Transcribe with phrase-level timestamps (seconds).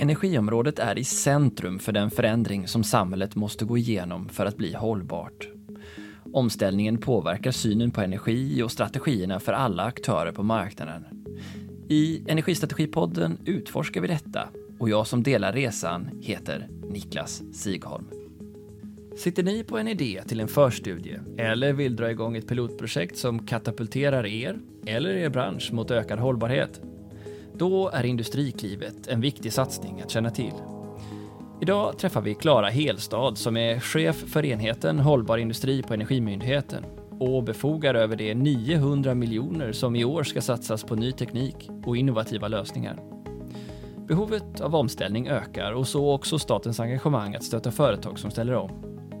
[0.00, 4.74] Energiområdet är i centrum för den förändring som samhället måste gå igenom för att bli
[4.74, 5.48] hållbart.
[6.32, 11.04] Omställningen påverkar synen på energi och strategierna för alla aktörer på marknaden.
[11.88, 14.48] I Energistrategipodden utforskar vi detta
[14.78, 18.06] och jag som delar resan heter Niklas Sigholm.
[19.16, 23.46] Sitter ni på en idé till en förstudie eller vill dra igång ett pilotprojekt som
[23.46, 26.80] katapulterar er eller er bransch mot ökad hållbarhet?
[27.58, 30.52] Då är Industriklivet en viktig satsning att känna till.
[31.60, 36.84] Idag träffar vi Klara Helstad som är chef för enheten Hållbar industri på Energimyndigheten
[37.20, 41.96] och befogar över de 900 miljoner som i år ska satsas på ny teknik och
[41.96, 42.98] innovativa lösningar.
[44.08, 48.70] Behovet av omställning ökar och så också statens engagemang att stötta företag som ställer om.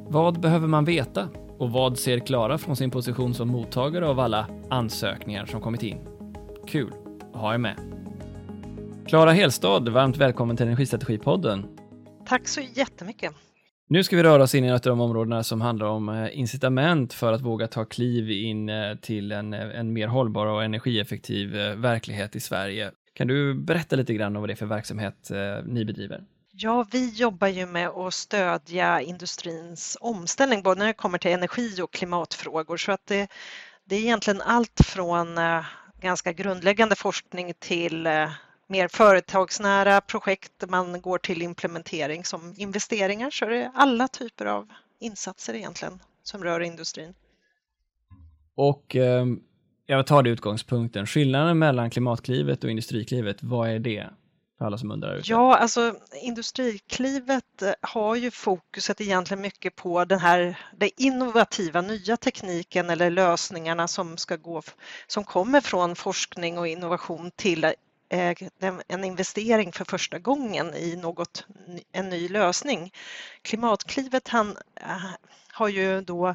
[0.08, 1.28] Vad behöver man veta?
[1.58, 5.98] Och vad ser Klara från sin position som mottagare av alla ansökningar som kommit in?
[6.66, 6.92] Kul
[7.32, 7.97] att ha er med.
[9.08, 11.66] Klara Helstad, varmt välkommen till Energistrategipodden.
[12.26, 13.32] Tack så jättemycket.
[13.88, 16.38] Nu ska vi röra oss in i ett av de områdena som handlar om eh,
[16.38, 20.64] incitament för att våga ta kliv in eh, till en, eh, en mer hållbar och
[20.64, 22.90] energieffektiv verklighet i Sverige.
[23.14, 25.30] Kan du berätta lite grann om vad det är för verksamhet
[25.64, 26.20] ni bedriver?
[26.52, 31.82] Ja, vi jobbar ju med att stödja industrins omställning både när det kommer till energi
[31.82, 33.28] och klimatfrågor så att det,
[33.84, 35.26] det är egentligen allt från
[36.00, 38.08] ganska grundläggande forskning till
[38.68, 44.68] mer företagsnära projekt man går till implementering som investeringar så är det alla typer av
[45.00, 47.14] insatser egentligen som rör industrin.
[48.54, 49.26] Och eh,
[49.86, 54.10] jag tar det utgångspunkten, skillnaden mellan Klimatklivet och Industriklivet, vad är det?
[54.58, 55.20] För alla som undrar.
[55.24, 62.16] Ja, alltså Industriklivet eh, har ju fokuset egentligen mycket på den här den innovativa nya
[62.16, 64.62] tekniken eller lösningarna som ska gå
[65.06, 67.72] som kommer från forskning och innovation till
[68.88, 71.46] en investering för första gången i något,
[71.92, 72.92] en ny lösning.
[73.42, 75.10] Klimatklivet han, äh,
[75.52, 76.34] har ju då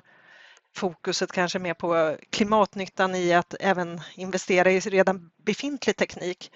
[0.75, 6.51] fokuset kanske mer på klimatnyttan i att även investera i redan befintlig teknik.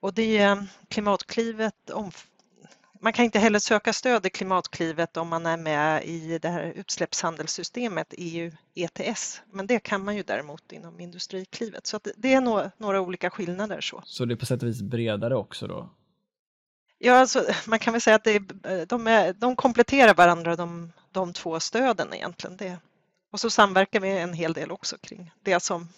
[0.00, 0.56] Och det
[0.88, 1.90] Klimatklivet
[3.00, 6.72] man kan inte heller söka stöd i Klimatklivet om man är med i det här
[6.76, 9.42] utsläppshandelssystemet EU ETS.
[9.52, 11.86] Men det kan man ju däremot inom Industriklivet.
[11.86, 13.80] Så det är några, några olika skillnader.
[13.80, 14.02] Så.
[14.04, 15.90] så det är på sätt och vis bredare också då?
[16.98, 21.32] Ja, alltså, man kan väl säga att är, de, är, de kompletterar varandra de, de
[21.32, 22.56] två stöden egentligen.
[22.56, 22.78] Det.
[23.32, 25.88] Och så samverkar vi en hel del också kring det som,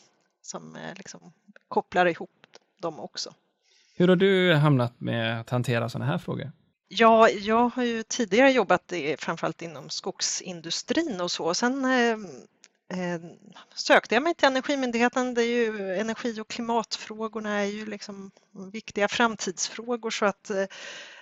[0.42, 1.32] som liksom
[1.68, 2.46] kopplar ihop
[2.80, 3.34] dem också.
[3.96, 6.52] Hur har du hamnat med att hantera sådana här frågor?
[6.94, 11.54] Ja, jag har ju tidigare jobbat i, framförallt inom skogsindustrin och så.
[11.54, 13.18] Sen eh,
[13.74, 15.34] sökte jag mig till Energimyndigheten.
[15.34, 18.30] Det är ju, energi och klimatfrågorna är ju liksom
[18.72, 20.66] viktiga framtidsfrågor så att eh,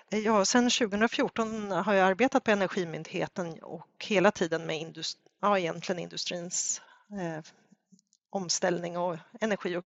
[0.08, 5.98] ja, sen 2014 har jag arbetat på Energimyndigheten och hela tiden med indust ja, egentligen
[5.98, 7.44] industrins eh,
[8.30, 9.84] omställning och energi och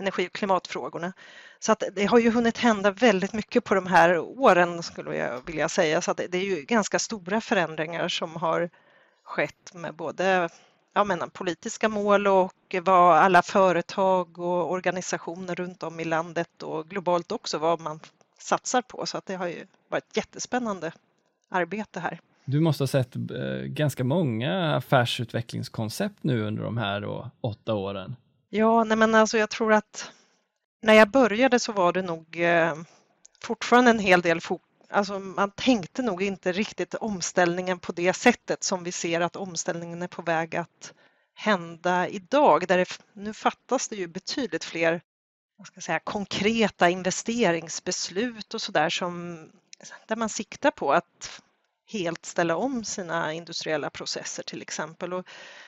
[0.00, 1.12] energi och klimatfrågorna.
[1.58, 5.46] Så att det har ju hunnit hända väldigt mycket på de här åren skulle jag
[5.46, 6.00] vilja säga.
[6.00, 8.70] Så det är ju ganska stora förändringar som har
[9.24, 10.48] skett med både
[10.92, 16.88] ja, men, politiska mål och vad alla företag och organisationer runt om i landet och
[16.88, 18.00] globalt också vad man
[18.38, 19.06] satsar på.
[19.06, 20.92] Så att det har ju varit jättespännande
[21.48, 22.20] arbete här.
[22.44, 23.22] Du måste ha sett eh,
[23.64, 28.16] ganska många affärsutvecklingskoncept nu under de här då, åtta åren.
[28.52, 30.10] Ja, nej men alltså jag tror att
[30.82, 32.74] när jag började så var det nog eh,
[33.42, 34.40] fortfarande en hel del
[34.88, 40.02] Alltså man tänkte nog inte riktigt omställningen på det sättet som vi ser att omställningen
[40.02, 40.94] är på väg att
[41.34, 42.68] hända idag.
[42.68, 45.00] Där det, nu fattas det ju betydligt fler
[45.56, 49.38] vad ska säga, konkreta investeringsbeslut och sådär som
[50.06, 51.42] där man siktar på att
[51.90, 55.12] helt ställa om sina industriella processer till exempel.
[55.12, 55.26] Och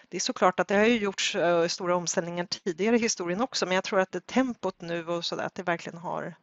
[0.09, 3.66] det är såklart att det har ju gjorts eh, stora omställningar tidigare i historien också
[3.66, 6.34] men jag tror att det tempot nu och så där, att det verkligen har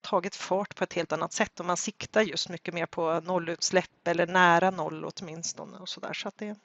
[0.00, 4.08] tagit fart på ett helt annat sätt och man siktar just mycket mer på nollutsläpp
[4.08, 6.12] eller nära noll åtminstone och så där.
[6.12, 6.56] Så att det är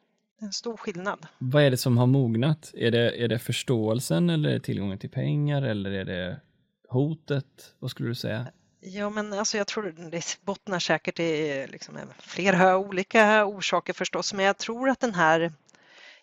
[0.41, 1.25] en stor skillnad.
[1.37, 2.71] Vad är det som har mognat?
[2.73, 6.41] Är det, är det förståelsen eller är det tillgången till pengar eller är det
[6.89, 7.75] hotet?
[7.79, 8.47] Vad skulle du säga?
[8.79, 14.45] Ja, men alltså jag tror det bottnar säkert i liksom flera olika orsaker förstås, men
[14.45, 15.53] jag tror att den här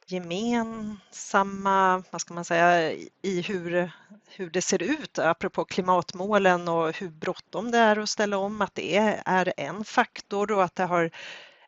[0.06, 2.92] gemensamma, vad ska man säga,
[3.22, 3.90] i hur,
[4.28, 8.74] hur det ser ut apropå klimatmålen och hur bråttom det är att ställa om, att
[8.74, 11.10] det är en faktor och att det har,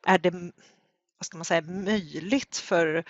[0.02, 0.30] är det
[1.18, 3.04] vad ska man säga, möjligt för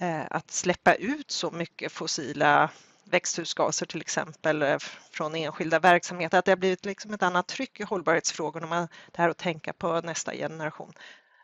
[0.00, 2.70] eh, att släppa ut så mycket fossila
[3.10, 4.78] växthusgaser till exempel eh,
[5.10, 9.28] från enskilda verksamheter, att det har blivit liksom ett annat tryck i hållbarhetsfrågorna, det här
[9.28, 10.92] att tänka på nästa generation.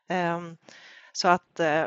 [0.09, 0.57] Ehm,
[1.13, 1.87] så att eh,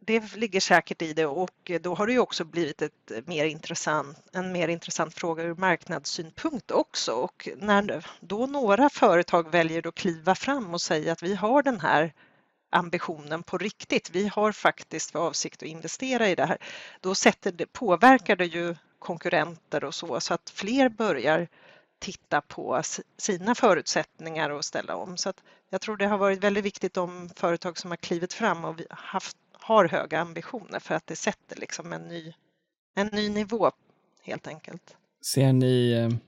[0.00, 4.18] det ligger säkert i det och då har det ju också blivit ett mer intressant,
[4.32, 10.34] en mer intressant fråga ur marknadssynpunkt också och när då några företag väljer att kliva
[10.34, 12.12] fram och säga att vi har den här
[12.70, 14.10] ambitionen på riktigt.
[14.10, 16.58] Vi har faktiskt för avsikt att investera i det här.
[17.00, 21.48] Då sätter det, påverkar det ju konkurrenter och så, så att fler börjar
[21.98, 22.82] titta på
[23.16, 25.16] sina förutsättningar och ställa om.
[25.16, 28.64] Så att jag tror det har varit väldigt viktigt om företag som har klivit fram
[28.64, 32.32] och haft, har höga ambitioner för att det sätter liksom en ny,
[32.94, 33.70] en ny nivå
[34.22, 34.96] helt enkelt.
[35.22, 36.18] Ser ni eh,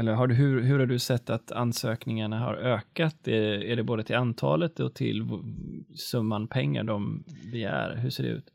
[0.00, 3.28] eller har du, hur, hur har du sett att ansökningarna har ökat?
[3.28, 5.28] Är, är det både till antalet och till
[5.96, 7.96] summan pengar de begär?
[7.96, 8.50] Hur ser det ut?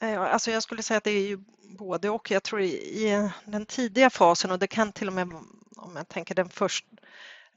[0.00, 2.30] Alltså jag skulle säga att det är ju både och.
[2.30, 5.32] Jag tror i den tidiga fasen och det kan till och med,
[5.76, 6.86] om jag tänker den första,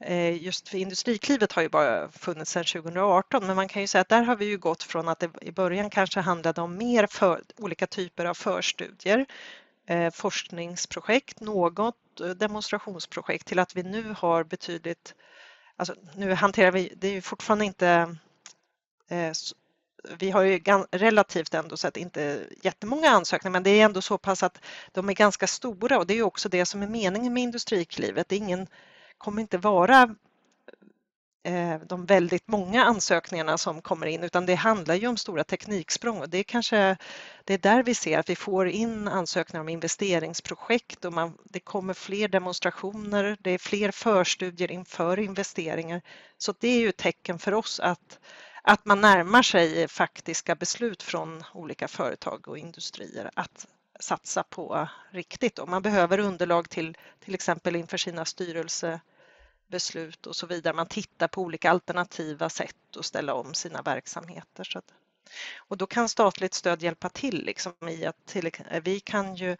[0.00, 4.02] eh, just för Industriklivet har ju bara funnits sedan 2018 men man kan ju säga
[4.02, 7.06] att där har vi ju gått från att det i början kanske handlade om mer
[7.06, 9.26] för, olika typer av förstudier
[9.86, 15.14] Eh, forskningsprojekt, något eh, demonstrationsprojekt till att vi nu har betydligt,
[15.76, 18.16] alltså nu hanterar vi, det är ju fortfarande inte
[19.08, 19.32] eh,
[20.18, 20.60] vi har ju
[20.90, 24.60] relativt ändå sett inte jättemånga ansökningar men det är ändå så pass att
[24.92, 28.28] de är ganska stora och det är också det som är meningen med Industriklivet.
[28.28, 28.66] Det ingen,
[29.18, 30.14] kommer inte vara
[31.44, 36.20] eh, de väldigt många ansökningarna som kommer in utan det handlar ju om stora tekniksprång
[36.20, 36.96] och det är kanske
[37.44, 41.60] det är där vi ser att vi får in ansökningar om investeringsprojekt och man, det
[41.60, 46.02] kommer fler demonstrationer, det är fler förstudier inför investeringar.
[46.38, 48.18] Så det är ju ett tecken för oss att,
[48.62, 53.66] att man närmar sig faktiska beslut från olika företag och industrier att
[54.00, 55.58] satsa på riktigt.
[55.58, 59.00] Och man behöver underlag till till exempel inför sina styrelse
[59.66, 60.74] beslut och så vidare.
[60.74, 64.64] Man tittar på olika alternativa sätt att ställa om sina verksamheter.
[64.64, 64.92] Så att,
[65.56, 68.50] och då kan statligt stöd hjälpa till liksom i att till,
[68.82, 69.56] vi kan ju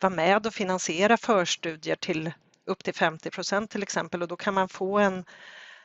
[0.00, 2.32] vara med och finansiera förstudier till
[2.64, 5.24] upp till 50 procent till exempel och då kan man få en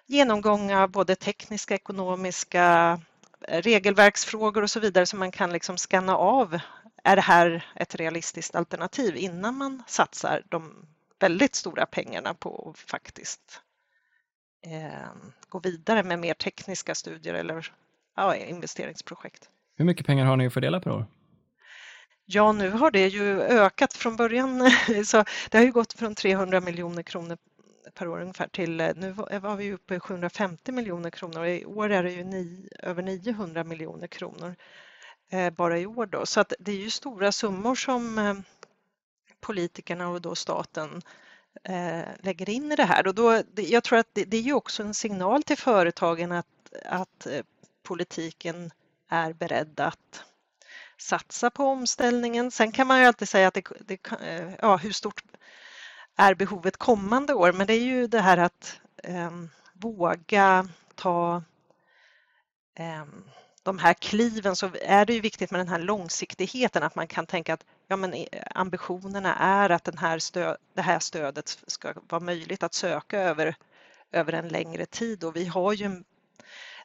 [0.09, 2.99] genomgång av både tekniska, ekonomiska,
[3.47, 6.59] eh, regelverksfrågor och så vidare så man kan liksom skanna av
[7.03, 10.85] är det här ett realistiskt alternativ innan man satsar de
[11.19, 13.61] väldigt stora pengarna på att faktiskt
[14.65, 15.09] eh,
[15.49, 17.73] gå vidare med mer tekniska studier eller
[18.15, 19.49] ja, investeringsprojekt.
[19.75, 21.05] Hur mycket pengar har ni att fördela per år?
[22.25, 24.71] Ja, nu har det ju ökat från början.
[25.05, 27.37] Så det har ju gått från 300 miljoner kronor
[27.93, 31.65] per år ungefär till eh, nu var vi uppe i 750 miljoner kronor och i
[31.65, 34.55] år är det ju ni, över 900 miljoner kronor
[35.29, 36.25] eh, bara i år då.
[36.25, 38.35] Så att det är ju stora summor som eh,
[39.39, 41.01] politikerna och då staten
[41.63, 43.07] eh, lägger in i det här.
[43.07, 46.73] Och då, jag tror att det, det är ju också en signal till företagen att,
[46.85, 47.41] att eh,
[47.83, 48.71] politiken
[49.09, 50.23] är beredd att
[50.97, 52.51] satsa på omställningen.
[52.51, 55.23] Sen kan man ju alltid säga att det, det, eh, ja, hur stort
[56.19, 57.51] är behovet kommande år?
[57.51, 59.31] Men det är ju det här att eh,
[59.73, 61.43] våga ta
[62.75, 63.05] eh,
[63.63, 67.25] de här kliven så är det ju viktigt med den här långsiktigheten att man kan
[67.25, 68.25] tänka att ja, men eh,
[68.55, 73.55] ambitionerna är att den här stöd, det här stödet ska vara möjligt att söka över,
[74.11, 76.03] över en längre tid och vi har ju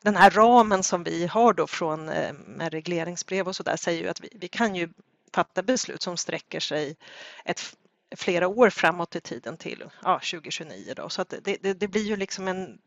[0.02, 4.02] den här ramen som vi har då från eh, med regleringsbrev och så där säger
[4.02, 4.88] ju att vi, vi kan ju
[5.32, 6.96] fatta beslut som sträcker sig
[7.44, 7.76] ett,
[8.16, 11.08] flera år framåt i tiden till ja, 2029 då.
[11.08, 12.78] så att det, det, det blir ju liksom en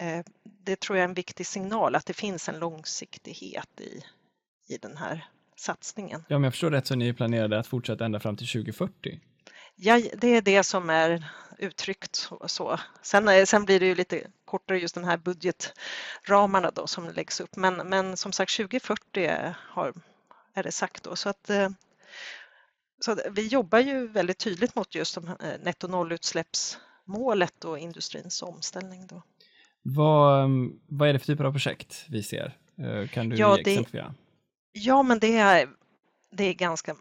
[0.00, 0.24] Eh,
[0.64, 4.04] det tror jag är en viktig signal att det finns en långsiktighet i,
[4.74, 6.24] i den här satsningen.
[6.28, 9.20] Ja, om jag förstår rätt så ni planerade att fortsätta ända fram till 2040?
[9.76, 11.24] Ja, det är det som är
[11.58, 12.80] uttryckt så.
[13.02, 17.40] Sen, eh, sen blir det ju lite kortare just den här budgetramarna då som läggs
[17.40, 17.56] upp.
[17.56, 19.92] Men, men som sagt 2040 har,
[20.54, 21.16] är det sagt då.
[21.16, 21.68] Så att, eh,
[23.00, 25.18] så vi jobbar ju väldigt tydligt mot just
[25.62, 29.06] netto nollutsläppsmålet och industrins omställning.
[29.06, 29.22] Då.
[29.82, 32.58] Vad, mm, vad är det för typer av projekt vi ser?
[32.78, 34.14] Eh, kan du ja, exemplifiera?
[34.72, 35.68] Ja, men det är,
[36.32, 36.96] det är ganska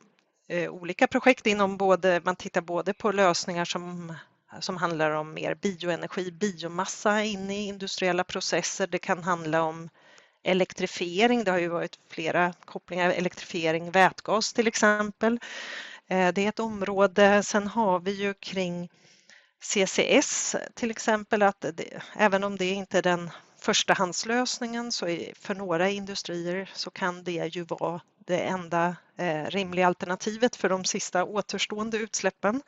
[0.48, 4.14] eh, olika projekt inom både, man tittar både på lösningar som
[4.60, 8.88] som handlar om mer bioenergi, biomassa in i industriella processer.
[8.88, 9.90] Det kan handla om
[10.44, 11.44] elektrifiering.
[11.44, 15.40] Det har ju varit flera kopplingar, elektrifiering, vätgas till exempel.
[16.08, 17.44] Eh, det är ett område.
[17.44, 18.90] Sen har vi ju kring
[19.62, 23.30] CCS till exempel, att det, även om det inte är den
[23.62, 29.88] förstahandslösningen så är, för några industrier så kan det ju vara det enda eh, rimliga
[29.88, 32.62] alternativet för de sista återstående utsläppen.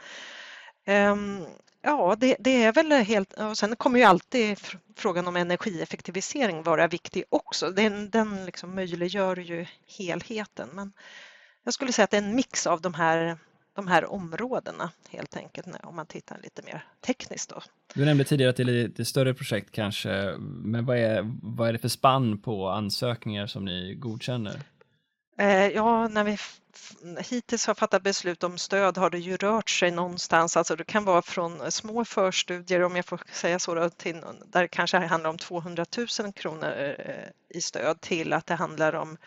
[0.86, 1.46] Ehm,
[1.82, 3.34] ja, det, det, är väl helt...
[3.34, 4.58] Och sen kommer ju alltid
[4.96, 7.70] frågan om energieffektivisering vara viktig också.
[7.70, 9.66] Den, den liksom möjliggör ju
[9.98, 10.70] helheten.
[10.74, 10.94] Men
[11.64, 13.38] jag skulle säga att det är en mix av de här
[13.74, 17.50] de här områdena helt enkelt om man tittar lite mer tekniskt.
[17.50, 17.62] Då.
[17.94, 21.74] Du nämnde tidigare att det är lite större projekt kanske, men vad är, vad är
[21.74, 24.62] det för spann på ansökningar som ni godkänner?
[25.38, 26.38] Eh, ja, när vi
[27.20, 31.06] hittills har fattat beslut om stöd har det ju rört sig någonstans, alltså det kan
[31.06, 34.98] vara från eh, små förstudier om jag får säga så, då, till, där det kanske
[34.98, 35.86] handlar om 200
[36.20, 39.18] 000 kronor eh, i stöd till att det handlar om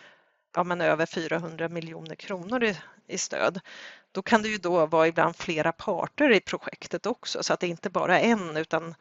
[0.54, 3.60] ja, men över 400 miljoner kronor i, i stöd.
[4.12, 7.68] Då kan det ju då vara ibland flera parter i projektet också så att det
[7.68, 8.94] inte bara är en utan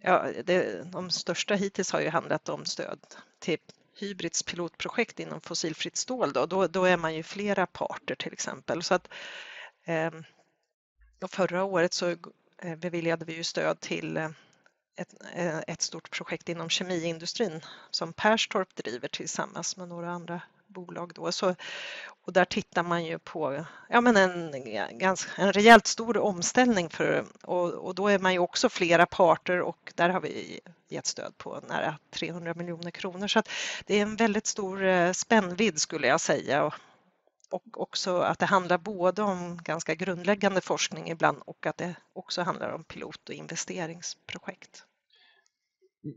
[0.00, 2.98] ja, det, de största hittills har ju handlat om stöd
[3.38, 3.58] till
[3.96, 6.32] Hybrids pilotprojekt inom fossilfritt stål.
[6.32, 8.82] Då, då, då är man ju flera parter till exempel.
[8.82, 9.08] Så att,
[9.84, 10.10] eh,
[11.28, 12.16] förra året så
[12.58, 14.30] eh, beviljade vi ju stöd till eh,
[14.96, 17.60] ett, eh, ett, stort projekt inom kemiindustrin
[17.90, 20.42] som Perstorp driver tillsammans med några andra
[20.74, 21.12] bolag.
[21.14, 21.32] Då.
[21.32, 21.54] Så,
[22.24, 24.52] och där tittar man ju på ja, men en,
[24.98, 29.60] ganska, en rejält stor omställning för, och, och då är man ju också flera parter
[29.60, 33.28] och där har vi gett stöd på nära 300 miljoner kronor.
[33.28, 33.48] Så att
[33.86, 36.64] det är en väldigt stor eh, spännvidd skulle jag säga.
[36.64, 36.74] Och,
[37.50, 42.42] och också att det handlar både om ganska grundläggande forskning ibland och att det också
[42.42, 44.84] handlar om pilot och investeringsprojekt.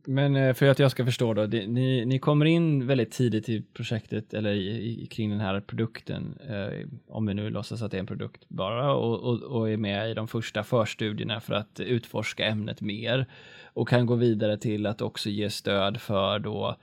[0.06, 3.62] Men eh, för att jag ska förstå då, ni, ni kommer in väldigt tidigt i
[3.62, 7.98] projektet eller i, i, kring den här produkten, eh, om vi nu låtsas att det
[7.98, 11.80] är en produkt bara, och, och, och, är med i de första förstudierna för att
[11.80, 13.26] utforska ämnet mer
[13.64, 16.76] och kan gå vidare till att också ge stöd för då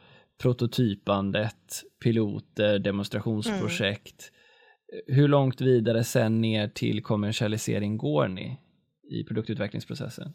[0.42, 4.30] prototypandet, piloter, demonstrationsprojekt.
[4.92, 5.16] Mm.
[5.16, 8.60] Hur långt vidare sen ner till kommersialisering går ni
[9.10, 10.32] i produktutvecklingsprocessen?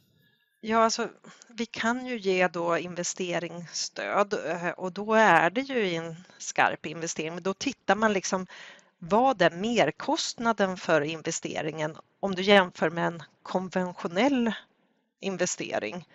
[0.61, 1.09] Ja, alltså,
[1.47, 7.33] vi kan ju ge då investeringsstöd eh, och då är det ju en skarp investering.
[7.33, 8.47] Men då tittar man liksom
[8.97, 14.53] vad är merkostnaden för investeringen om du jämför med en konventionell
[15.19, 16.07] investering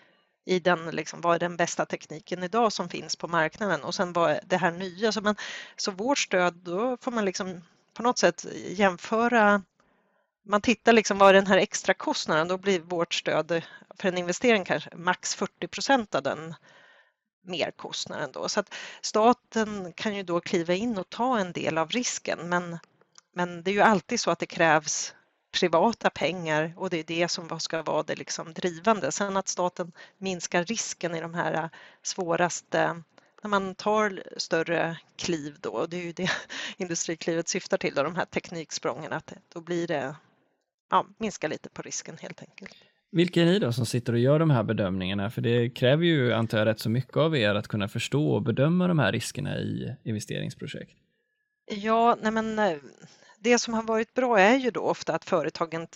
[0.45, 4.13] i den, liksom, vad är den bästa tekniken idag som finns på marknaden och sen
[4.13, 5.13] vad är det här nya.
[5.13, 5.37] Så, man,
[5.77, 7.63] så vårt stöd, då får man liksom
[7.95, 9.63] på något sätt jämföra
[10.45, 13.63] man tittar liksom vad är den här extra kostnaden, då blir vårt stöd
[13.99, 16.55] för en investering kanske max 40 procent av den
[17.47, 18.33] merkostnaden.
[18.33, 18.49] Då.
[18.49, 22.79] Så att staten kan ju då kliva in och ta en del av risken men,
[23.33, 25.15] men det är ju alltid så att det krävs
[25.61, 29.13] privata pengar och det är det som ska vara det liksom drivande.
[29.13, 31.71] Sen att staten minskar risken i de här
[32.03, 33.03] svåraste
[33.43, 36.31] när man tar större kliv då, och det är ju det
[36.77, 40.17] Industriklivet syftar till, då, de här tekniksprången, att då blir det,
[40.95, 42.75] ja, minska lite på risken helt enkelt.
[43.13, 45.31] Vilka är ni då som sitter och gör de här bedömningarna?
[45.31, 48.43] För det kräver ju, antar jag, rätt så mycket av er att kunna förstå och
[48.43, 50.93] bedöma de här riskerna i investeringsprojekt.
[51.67, 52.77] Ja, nej men eh,
[53.39, 55.87] det som har varit bra är ju då ofta att företagen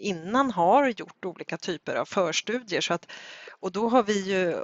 [0.00, 3.12] innan har gjort olika typer av förstudier så att,
[3.60, 4.56] och då har vi ju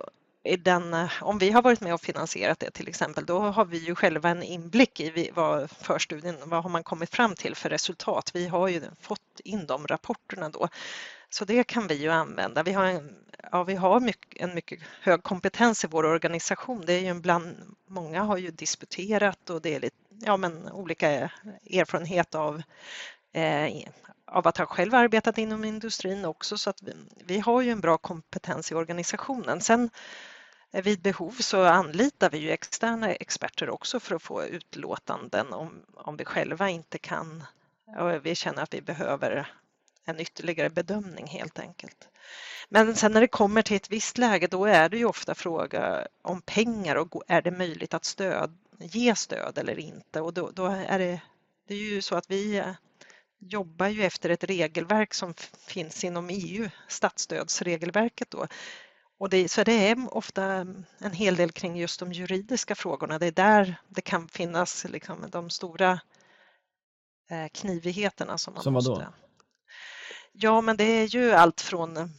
[0.42, 3.78] den, eh, om vi har varit med och finansierat det till exempel, då har vi
[3.78, 8.30] ju själva en inblick i vad förstudien, vad har man kommit fram till för resultat?
[8.34, 10.68] Vi har ju fått in de rapporterna då.
[11.30, 12.62] Så det kan vi ju använda.
[12.62, 13.14] Vi har, en,
[13.52, 16.82] ja, vi har mycket, en mycket hög kompetens i vår organisation.
[16.86, 17.56] Det är ju bland,
[17.86, 21.10] många har ju disputerat och det är lite, ja, men olika
[21.70, 22.62] erfarenhet av,
[23.32, 23.84] eh,
[24.32, 26.92] av att ha själv arbetat inom industrin också så att vi,
[27.24, 29.60] vi har ju en bra kompetens i organisationen.
[29.60, 29.90] Sen
[30.72, 35.82] eh, vid behov så anlitar vi ju externa experter också för att få utlåtanden om,
[35.94, 37.44] om vi själva inte kan
[38.22, 39.52] vi känner att vi behöver
[40.04, 42.08] en ytterligare bedömning helt enkelt.
[42.68, 46.06] Men sen när det kommer till ett visst läge då är det ju ofta fråga
[46.22, 50.66] om pengar och är det möjligt att stöd, ge stöd eller inte och då, då
[50.66, 51.20] är det,
[51.68, 52.64] det är ju så att vi
[53.42, 55.34] jobbar ju efter ett regelverk som
[55.66, 58.46] finns inom EU, statsstödsregelverket då.
[59.18, 60.44] Och det, så det är ofta
[60.98, 63.18] en hel del kring just de juridiska frågorna.
[63.18, 66.00] Det är där det kan finnas liksom de stora
[67.30, 69.08] eh, knivigheterna som man som måste...
[70.32, 72.10] Ja, men det är ju allt från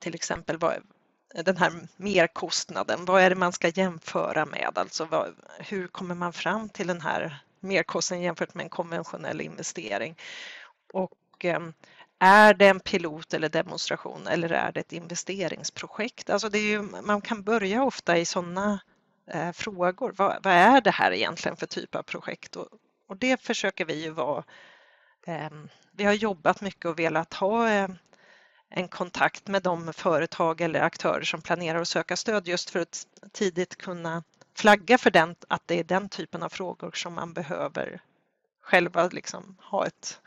[0.00, 0.74] till exempel vad,
[1.44, 3.04] den här merkostnaden.
[3.04, 4.70] Vad är det man ska jämföra med?
[4.74, 10.16] Alltså vad, hur kommer man fram till den här merkostnaden jämfört med en konventionell investering?
[10.92, 11.72] Och ehm,
[12.18, 16.30] är det en pilot eller demonstration eller är det ett investeringsprojekt?
[16.30, 18.80] Alltså det är ju, man kan börja ofta i sådana
[19.26, 20.14] eh, frågor.
[20.16, 22.56] Vad, vad, är det här egentligen för typ av projekt?
[22.56, 22.68] Och,
[23.06, 24.44] och det försöker vi ju vara.
[25.26, 25.50] Eh,
[25.92, 27.88] vi har jobbat mycket och velat ha eh,
[28.70, 33.06] en kontakt med de företag eller aktörer som planerar att söka stöd just för att
[33.32, 34.22] tidigt kunna
[34.60, 38.00] flagga för den, att det är den typen av frågor som man behöver
[38.62, 40.20] själva liksom ha, ett,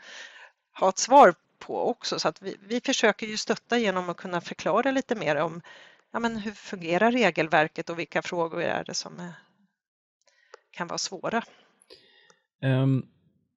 [0.80, 2.18] ha ett svar på också.
[2.18, 5.60] Så att vi, vi försöker ju stötta genom att kunna förklara lite mer om
[6.12, 9.32] ja, men hur fungerar regelverket och vilka frågor är det som är,
[10.70, 11.42] kan vara svåra.
[12.62, 13.06] Um,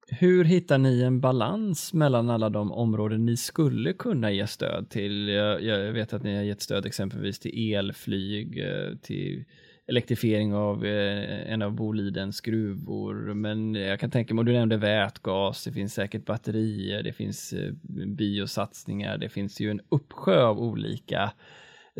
[0.06, 5.28] hur hittar ni en balans mellan alla de områden ni skulle kunna ge stöd till?
[5.28, 9.44] Jag, jag vet att ni har gett stöd exempelvis till elflyg, eh, till
[9.88, 13.14] elektrifiering av eh, en av Bolidens gruvor.
[13.34, 17.72] Men jag kan tänka mig, du nämnde vätgas, det finns säkert batterier, det finns eh,
[18.06, 21.32] biosatsningar, det finns ju en uppsjö av olika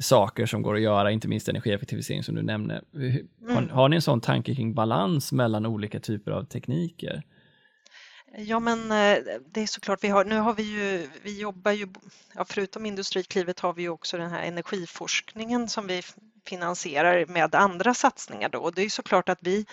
[0.00, 2.83] saker som går att göra, inte minst energieffektivisering som du nämnde.
[3.49, 3.71] Har, mm.
[3.71, 7.23] har ni en sån tanke kring balans mellan olika typer av tekniker?
[8.37, 9.18] Ja men eh,
[9.52, 11.88] det är såklart vi har, nu har vi ju, vi jobbar ju,
[12.35, 16.02] ja, förutom Industriklivet har vi ju också den här energiforskningen som vi
[16.49, 19.67] finansierar med andra satsningar då och det är såklart att vi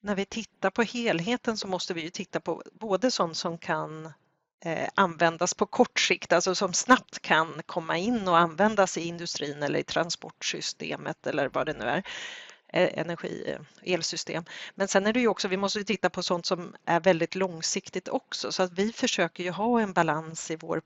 [0.00, 4.12] när vi tittar på helheten så måste vi ju titta på både sånt som kan
[4.64, 9.62] eh, användas på kort sikt, alltså som snabbt kan komma in och användas i industrin
[9.62, 12.02] eller i transportsystemet eller vad det nu är
[12.72, 14.44] eh, energi, eh, elsystem.
[14.74, 18.08] Men sen är det ju också, vi måste titta på sånt som är väldigt långsiktigt
[18.08, 20.82] också så att vi försöker ju ha en balans i vår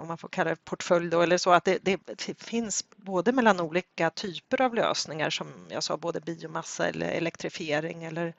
[0.00, 1.98] om man får kalla det portfölj då, eller så, att det, det,
[2.38, 8.34] finns både mellan olika typer av lösningar som jag sa, både biomassa eller elektrifiering eller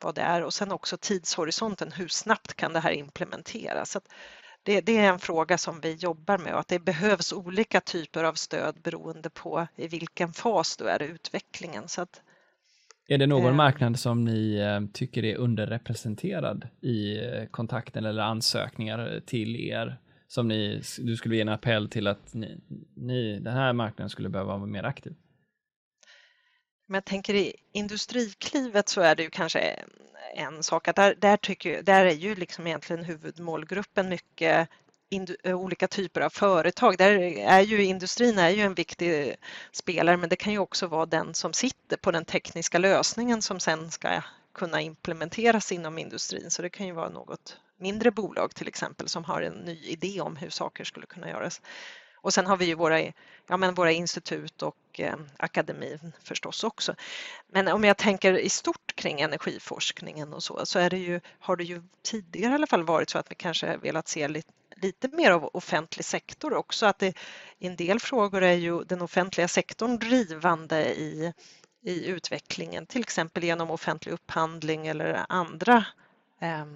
[0.00, 3.90] vad det är och sen också tidshorisonten, hur snabbt kan det här implementeras?
[3.90, 4.00] Så
[4.62, 8.24] det, det, är en fråga som vi jobbar med och att det behövs olika typer
[8.24, 11.88] av stöd beroende på i vilken fas du är i utvecklingen.
[11.88, 12.20] Så att,
[13.08, 18.22] är det någon eh, marknad som ni eh, tycker är underrepresenterad i eh, kontakten eller
[18.22, 19.98] ansökningar till er?
[20.28, 22.60] Som ni, du skulle ge en appell till att ni,
[22.96, 25.14] ni, den här marknaden skulle behöva vara mer aktiv?
[26.86, 29.84] Men jag tänker i Industriklivet så är det ju kanske
[30.34, 34.68] en sak att där, där, tycker, där är ju liksom egentligen huvudmålgruppen mycket
[35.42, 36.98] eh, olika typer av företag.
[36.98, 39.36] Där är ju industrin är ju en viktig
[39.72, 43.60] spelare men det kan ju också vara den som sitter på den tekniska lösningen som
[43.60, 44.22] sen ska
[44.54, 46.50] kunna implementeras inom industrin.
[46.50, 50.20] Så det kan ju vara något mindre bolag till exempel som har en ny idé
[50.20, 51.60] om hur saker skulle kunna göras.
[52.20, 53.00] Och sen har vi ju våra,
[53.46, 56.94] ja, men våra institut och eh, akademin förstås också.
[57.46, 61.56] Men om jag tänker i stort kring energiforskningen och så, så är det ju, har
[61.56, 65.08] det ju tidigare i alla fall varit så att vi kanske velat se lite lite
[65.08, 66.86] mer av offentlig sektor också.
[66.86, 67.16] Att det,
[67.58, 71.32] I en del frågor är ju den offentliga sektorn drivande i,
[71.82, 75.84] i utvecklingen, till exempel genom offentlig upphandling eller andra
[76.40, 76.66] eh,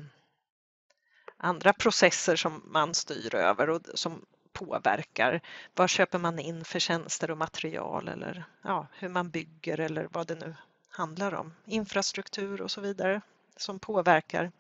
[1.43, 5.41] andra processer som man styr över och som påverkar.
[5.75, 10.27] Vad köper man in för tjänster och material eller ja, hur man bygger eller vad
[10.27, 10.55] det nu
[10.89, 11.55] handlar om.
[11.65, 13.21] Infrastruktur och så vidare
[13.57, 14.53] som påverkar.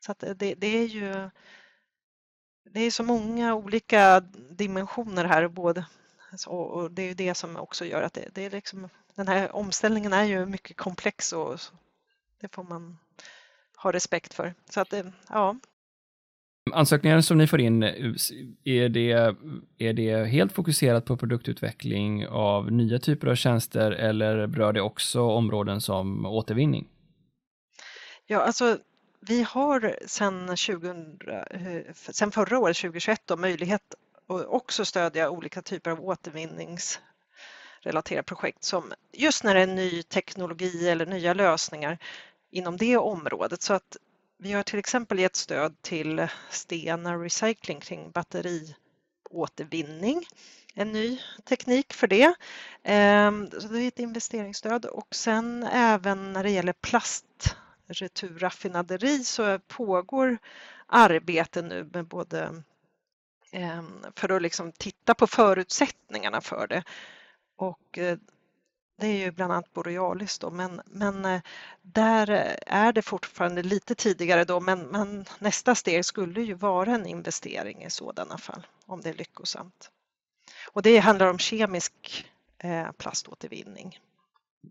[0.00, 1.30] Så det, det, är ju
[2.64, 5.86] det är så många olika dimensioner här både
[6.30, 9.56] alltså, och det är det som också gör att det, det är liksom, den här
[9.56, 11.60] omställningen är ju mycket komplex och
[12.40, 12.98] det får man
[13.82, 14.54] ha respekt för.
[14.70, 15.56] Så att det, ja,
[16.70, 17.82] Ansökningar som ni får in,
[18.64, 19.36] är det,
[19.78, 25.22] är det helt fokuserat på produktutveckling av nya typer av tjänster eller berör det också
[25.22, 26.88] områden som återvinning?
[28.26, 28.78] Ja, alltså
[29.20, 31.18] vi har sedan, 2000,
[31.94, 33.94] sedan förra året, 2021, då, möjlighet
[34.28, 40.88] att också stödja olika typer av återvinningsrelaterade projekt som just när det är ny teknologi
[40.88, 41.98] eller nya lösningar
[42.52, 43.62] inom det området.
[43.62, 43.96] Så att
[44.38, 50.26] vi har till exempel gett stöd till Stena Recycling kring batteriåtervinning.
[50.74, 52.34] En ny teknik för det.
[52.82, 60.38] Ehm, så det är ett investeringsstöd och sen även när det gäller plastreturraffinaderi så pågår
[60.86, 62.62] arbete nu med både
[63.50, 66.82] ehm, för att liksom titta på förutsättningarna för det
[67.56, 68.18] och eh,
[69.02, 71.40] det är ju bland annat Borealis då, men, men eh,
[71.82, 76.94] där eh, är det fortfarande lite tidigare då, men, men nästa steg skulle ju vara
[76.94, 79.90] en investering i sådana fall, om det är lyckosamt.
[80.72, 81.92] Och det handlar om kemisk
[82.58, 83.98] eh, plaståtervinning.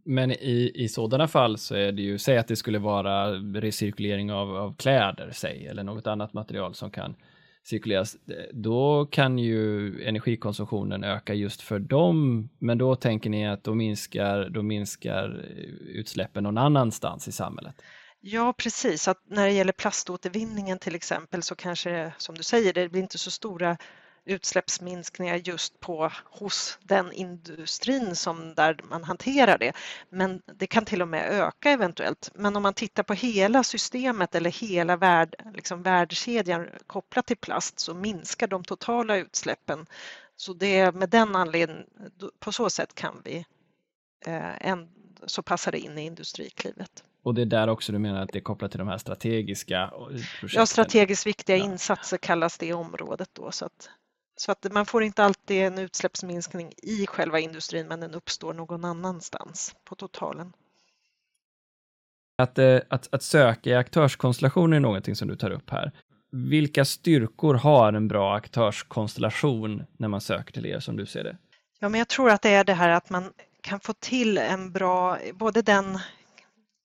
[0.03, 4.31] Men i, i sådana fall så är det ju, säg att det skulle vara recirkulering
[4.31, 7.15] av, av kläder, säg, eller något annat material som kan
[7.63, 13.63] cirkuleras, eh, då kan ju energikonsumtionen öka just för dem, men då tänker ni att
[13.63, 17.75] då minskar, då minskar eh, utsläppen någon annanstans i samhället?
[18.21, 19.07] Ja, precis.
[19.07, 23.17] Att när det gäller plaståtervinningen till exempel så kanske, som du säger, det blir inte
[23.17, 23.77] så stora
[24.25, 29.73] utsläppsminskningar just på hos den industrin som där man hanterar det.
[30.09, 32.31] Men det kan till och med öka eventuellt.
[32.33, 37.79] Men om man tittar på hela systemet eller hela värld, liksom värdekedjan kopplat till plast
[37.79, 39.85] så minskar de totala utsläppen.
[40.35, 41.85] Så det är med den anledningen,
[42.39, 43.45] på så sätt kan vi,
[44.25, 44.89] eh, en,
[45.25, 47.03] så passar det in i Industriklivet.
[47.23, 49.87] Och det är där också du menar att det är kopplat till de här strategiska
[50.39, 50.49] projekten?
[50.59, 51.65] Ja, strategiskt viktiga ja.
[51.65, 53.51] insatser kallas det området då.
[53.51, 53.89] Så att
[54.35, 58.85] så att man får inte alltid en utsläppsminskning i själva industrin men den uppstår någon
[58.85, 60.53] annanstans på totalen.
[62.37, 65.91] Att, eh, att, att söka i aktörskonstellationer är någonting som du tar upp här.
[66.31, 71.37] Vilka styrkor har en bra aktörskonstellation när man söker till er som du ser det?
[71.79, 74.71] Ja, men jag tror att det är det här att man kan få till en
[74.71, 75.99] bra, både den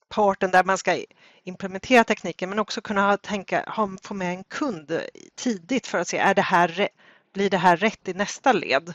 [0.08, 1.04] parten där man ska
[1.42, 5.00] implementera tekniken men också kunna tänka, ha, få med en kund
[5.34, 6.88] tidigt för att se, är det här
[7.36, 8.94] blir det här rätt i nästa led?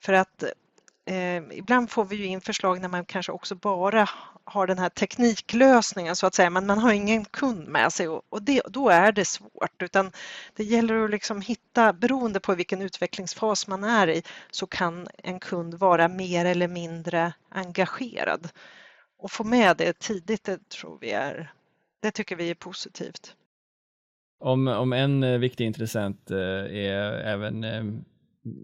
[0.00, 0.42] För att
[1.06, 4.08] eh, ibland får vi ju in förslag när man kanske också bara
[4.44, 8.22] har den här tekniklösningen så att säga, men man har ingen kund med sig och,
[8.28, 9.82] och det, då är det svårt.
[9.82, 10.12] Utan
[10.56, 15.40] det gäller att liksom hitta, beroende på vilken utvecklingsfas man är i, så kan en
[15.40, 18.48] kund vara mer eller mindre engagerad.
[19.18, 21.52] Och få med det tidigt, det tror vi är,
[22.00, 23.34] det tycker vi är positivt.
[24.40, 27.84] Om, om en eh, viktig intressent eh, är även eh,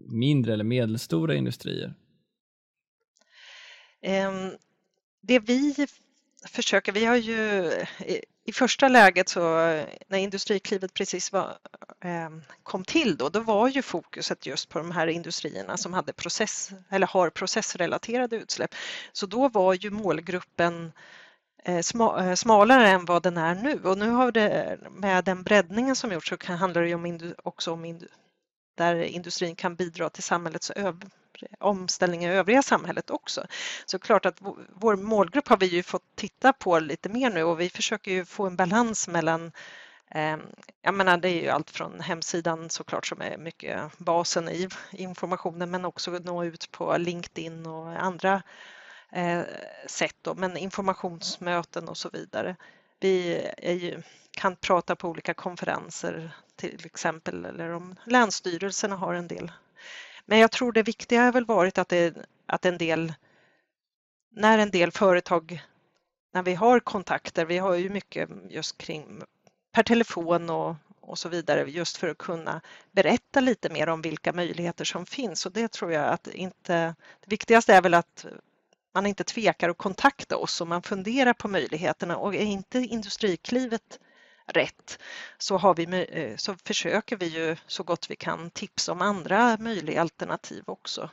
[0.07, 1.93] mindre eller medelstora industrier?
[4.01, 4.51] Ehm,
[5.21, 5.87] det vi
[6.47, 7.71] försöker, vi har ju
[8.47, 9.41] i första läget så
[10.07, 11.57] när Industriklivet precis var,
[12.01, 16.13] ehm, kom till då, då var ju fokuset just på de här industrierna som hade
[16.13, 18.75] process eller har processrelaterade utsläpp.
[19.11, 20.91] Så då var ju målgruppen
[21.67, 25.95] Eh, eh, smalare än vad den är nu och nu har det med den breddningen
[25.95, 27.99] som gjorts så kan, handlar det om också om
[28.77, 30.71] där industrin kan bidra till samhällets
[31.59, 33.47] omställning i övriga samhället också.
[33.85, 34.37] Så klart att
[34.73, 38.25] vår målgrupp har vi ju fått titta på lite mer nu och vi försöker ju
[38.25, 39.51] få en balans mellan
[40.11, 40.37] eh,
[40.81, 45.71] jag menar det är ju allt från hemsidan såklart som är mycket basen i informationen
[45.71, 48.41] men också nå ut på LinkedIn och andra
[49.11, 49.41] eh,
[49.87, 52.55] sätt, då, men informationsmöten och så vidare.
[52.99, 59.51] Vi ju, kan prata på olika konferenser till exempel eller om länsstyrelserna har en del.
[60.25, 62.15] Men jag tror det viktiga har väl varit att, det,
[62.45, 63.13] att en del,
[64.31, 65.63] när en del företag,
[66.33, 69.21] när vi har kontakter, vi har ju mycket just kring
[69.71, 74.33] per telefon och, och så vidare just för att kunna berätta lite mer om vilka
[74.33, 78.25] möjligheter som finns och det tror jag att inte, det viktigaste är väl att
[78.95, 83.99] man inte tvekar att kontakta oss om man funderar på möjligheterna och är inte Industriklivet
[84.47, 84.99] rätt
[85.37, 89.57] så, har vi, eh, så försöker vi ju så gott vi kan tipsa om andra
[89.59, 91.09] möjliga alternativ också.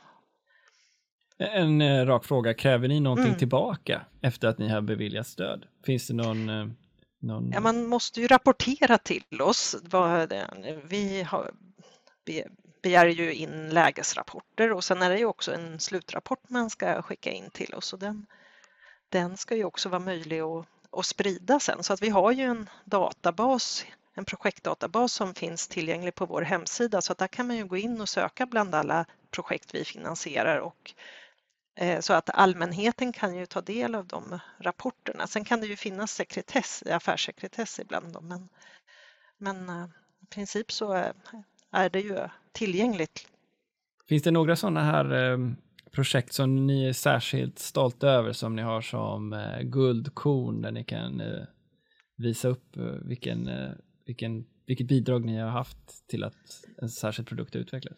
[1.37, 3.39] En eh, rak fråga, kräver ni någonting mm.
[3.39, 5.65] tillbaka efter att ni har beviljat stöd?
[5.85, 6.67] Finns det någon, eh,
[7.19, 7.51] någon...
[7.51, 9.75] Ja, man måste ju rapportera till oss.
[10.89, 11.51] Vi har,
[12.83, 17.31] begär ju in lägesrapporter och sen är det ju också en slutrapport man ska skicka
[17.31, 18.25] in till oss och den,
[19.09, 22.43] den ska ju också vara möjlig att, att sprida sen så att vi har ju
[22.43, 27.55] en databas en projektdatabas som finns tillgänglig på vår hemsida så att där kan man
[27.55, 30.93] ju gå in och söka bland alla projekt vi finansierar och
[31.75, 35.27] eh, så att allmänheten kan ju ta del av de rapporterna.
[35.27, 38.49] Sen kan det ju finnas sekretess, affärssekretess ibland men,
[39.37, 39.85] men eh,
[40.21, 41.13] i princip så eh,
[41.73, 42.17] är det ju
[42.51, 43.27] tillgängligt.
[44.09, 45.37] Finns det några sådana här eh,
[45.91, 50.83] projekt som ni är särskilt stolta över som ni har som eh, guldkorn där ni
[50.83, 51.43] kan eh,
[52.17, 53.49] visa upp vilken,
[54.05, 57.97] vilken, vilket bidrag ni har haft till att en särskild produkt utvecklas?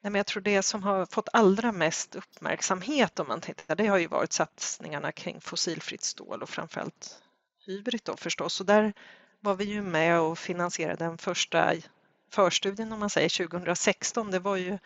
[0.00, 3.86] Nej, men jag tror det som har fått allra mest uppmärksamhet om man tittar det
[3.86, 7.22] har ju varit satsningarna kring fossilfritt stål och framförallt
[7.66, 8.60] hybrid då förstås.
[8.60, 8.92] Och där
[9.40, 11.74] var vi ju med och finansierade den första
[12.34, 14.78] förstudien om man säger 2016, det var ju,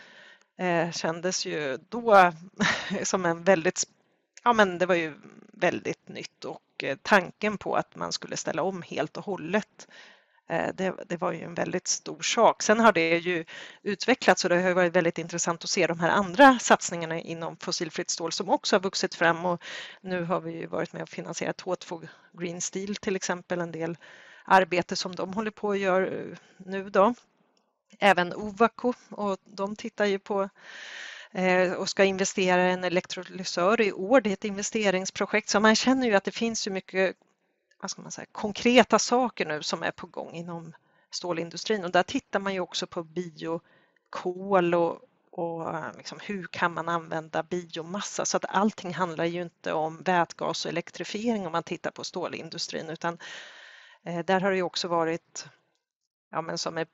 [0.58, 2.32] eh, kändes ju då
[3.02, 3.84] som en väldigt,
[4.44, 5.14] ja men det var ju
[5.52, 9.88] väldigt nytt och eh, tanken på att man skulle ställa om helt och hållet
[10.48, 12.62] eh, det, det, var ju en väldigt stor sak.
[12.62, 13.44] Sen har det ju
[13.82, 18.10] utvecklats och det har varit väldigt intressant att se de här andra satsningarna inom fossilfritt
[18.10, 19.62] stål som också har vuxit fram och
[20.00, 23.96] nu har vi ju varit med och finansierat H2 Green Steel till exempel, en del
[24.44, 27.14] arbete som de håller på att göra eh, nu då
[27.98, 30.48] även Ovako och de tittar ju på
[31.32, 34.20] eh, och ska investera i en elektrolysör i år.
[34.20, 37.16] Det är ett investeringsprojekt så man känner ju att det finns ju mycket
[37.80, 40.72] vad ska man säga, konkreta saker nu som är på gång inom
[41.10, 46.88] stålindustrin och där tittar man ju också på biokol och, och liksom hur kan man
[46.88, 51.90] använda biomassa så att allting handlar ju inte om vätgas och elektrifiering om man tittar
[51.90, 53.18] på stålindustrin utan
[54.02, 55.46] eh, där har det ju också varit
[56.30, 56.86] ja, men som är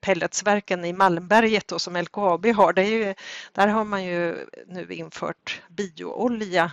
[0.00, 3.14] pelletsverken i Malmberget då, som LKAB har, det är ju,
[3.52, 6.72] där har man ju nu infört bioolja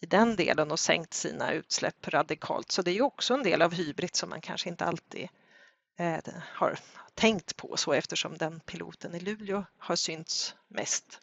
[0.00, 2.72] i den delen och sänkt sina utsläpp radikalt.
[2.72, 5.28] Så det är ju också en del av Hybrid som man kanske inte alltid
[5.98, 6.78] eh, har
[7.14, 11.20] tänkt på så eftersom den piloten i Luleå har synts mest.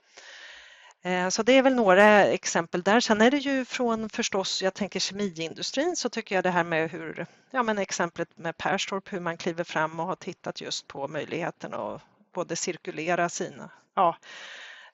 [1.01, 2.99] Eh, så det är väl några exempel där.
[2.99, 6.91] Sen är det ju från förstås, jag tänker kemiindustrin, så tycker jag det här med
[6.91, 11.07] hur, ja men exemplet med Perstorp, hur man kliver fram och har tittat just på
[11.07, 12.01] möjligheten att
[12.33, 14.17] både cirkulera sina, ja,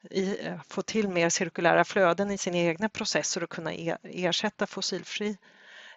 [0.10, 4.68] i, eh, få till mer cirkulära flöden i sina egna processer och kunna e, ersätta
[4.68, 5.38] fossilfri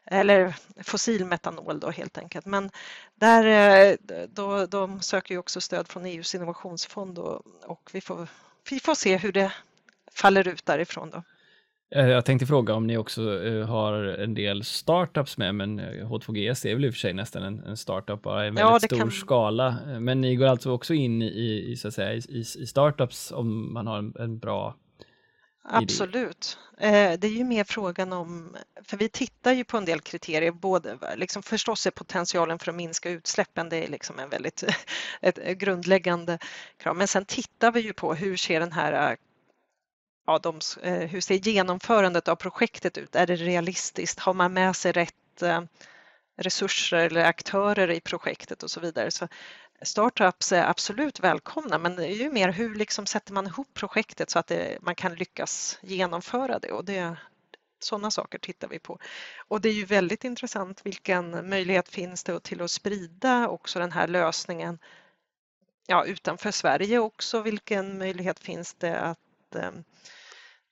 [0.05, 2.47] eller fossilmetanol då helt enkelt.
[2.47, 2.71] Men
[3.15, 3.97] där, eh,
[4.29, 8.29] då, de söker ju också stöd från EUs innovationsfond och, och vi, får,
[8.71, 9.53] vi får se hur det
[10.21, 11.23] faller ut därifrån då.
[11.95, 16.67] Eh, jag tänkte fråga om ni också eh, har en del startups med, men H2GS
[16.67, 18.81] är väl i och för sig nästan en, en startup bara i en väldigt ja,
[18.81, 19.11] stor kan...
[19.11, 19.77] skala.
[20.01, 23.73] Men ni går alltså också in i, i, så att säga, i, i startups om
[23.73, 24.75] man har en, en bra
[25.71, 26.59] Absolut.
[26.79, 30.53] Eh, det är ju mer frågan om, för vi tittar ju på en del kriterier,
[30.53, 34.65] både liksom förstås är potentialen för att minska utsläppen, det är liksom en väldigt
[35.21, 36.39] ett grundläggande
[36.77, 39.17] krav, men sen tittar vi ju på hur ser den här
[40.29, 43.17] ja, de, eh, hur ser genomförandet av projektet ut?
[43.17, 44.21] Är det realistiskt?
[44.21, 45.63] Har man med sig rätt eh,
[46.37, 49.11] resurser eller aktörer i projektet och så vidare?
[49.11, 49.29] Så
[49.83, 54.31] startups är absolut välkomna men det är ju mer hur liksom sätter man ihop projektet
[54.31, 57.17] så att det, man kan lyckas genomföra det och det,
[57.81, 58.99] sådana saker tittar vi på.
[59.49, 63.93] Och det är ju väldigt intressant vilken möjlighet finns det till att sprida också den
[63.93, 64.79] här lösningen
[65.87, 67.41] ja, utanför Sverige också.
[67.41, 69.71] Vilken möjlighet finns det att eh,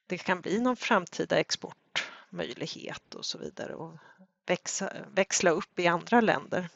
[0.07, 3.99] det kan bli någon framtida exportmöjlighet och så vidare och
[4.47, 6.69] växa, växla upp i andra länder.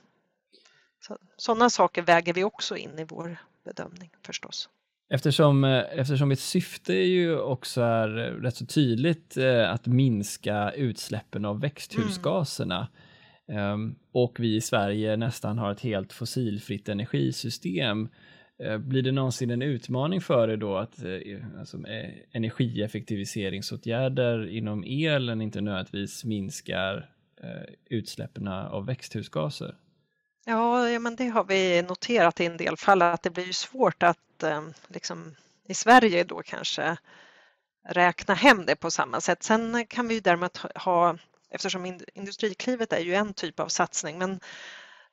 [1.00, 4.68] Så, sådana saker väger vi också in i vår bedömning förstås.
[5.12, 8.08] Eftersom, eh, eftersom mitt syfte ju också är
[8.42, 12.88] rätt så tydligt eh, att minska utsläppen av växthusgaserna
[13.48, 13.94] mm.
[14.12, 18.08] och vi i Sverige nästan har ett helt fossilfritt energisystem Eh,
[18.62, 21.18] Eh, blir det någonsin en utmaning för er då att eh,
[21.58, 27.10] alltså, eh, energieffektiviseringsåtgärder inom elen inte nödvändigtvis minskar
[27.90, 29.76] utsläppen av växthusgaser?
[30.46, 34.02] Ja, ja, men det har vi noterat i en del fall att det blir svårt
[34.02, 34.44] att
[34.88, 35.34] liksom,
[35.68, 36.96] i Sverige då kanske
[37.88, 39.42] räkna hem det på samma sätt.
[39.42, 41.16] Sen kan vi ju däremot ha,
[41.50, 44.40] eftersom Industriklivet är ju en typ av satsning, men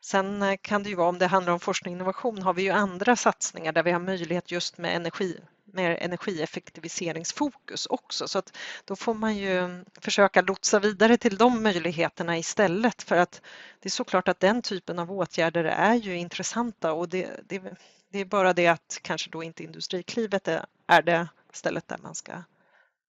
[0.07, 2.61] Sen eh, kan det ju vara, om det handlar om forskning och innovation, har vi
[2.61, 8.27] ju andra satsningar där vi har möjlighet just med energi med energieffektiviseringsfokus också.
[8.27, 13.41] Så att då får man ju försöka lotsa vidare till de möjligheterna istället för att
[13.79, 17.61] det är såklart att den typen av åtgärder är ju intressanta och det, det,
[18.09, 22.15] det är bara det att kanske då inte Industriklivet är, är det stället där man
[22.15, 22.33] ska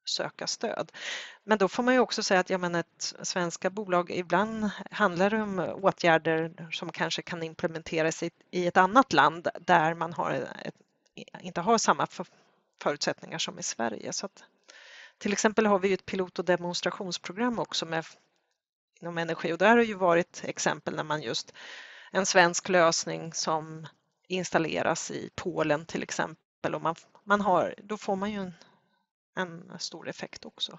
[0.08, 0.92] söka stöd.
[1.44, 5.30] Men då får man ju också säga att ja, men ett svenska bolag, ibland handlar
[5.30, 10.30] det om åtgärder som kanske kan implementeras i, i ett annat land där man har
[10.62, 10.74] ett,
[11.40, 12.06] inte har samma
[12.82, 14.12] förutsättningar som i Sverige.
[14.12, 14.44] Så att,
[15.18, 18.04] till exempel har vi ju ett pilot och demonstrationsprogram också med,
[19.00, 21.52] inom energi och där har ju varit exempel när man just
[22.12, 23.86] en svensk lösning som
[24.28, 26.94] installeras i Polen till exempel och man,
[27.24, 28.54] man har, då får man ju en
[29.38, 30.78] en stor effekt också.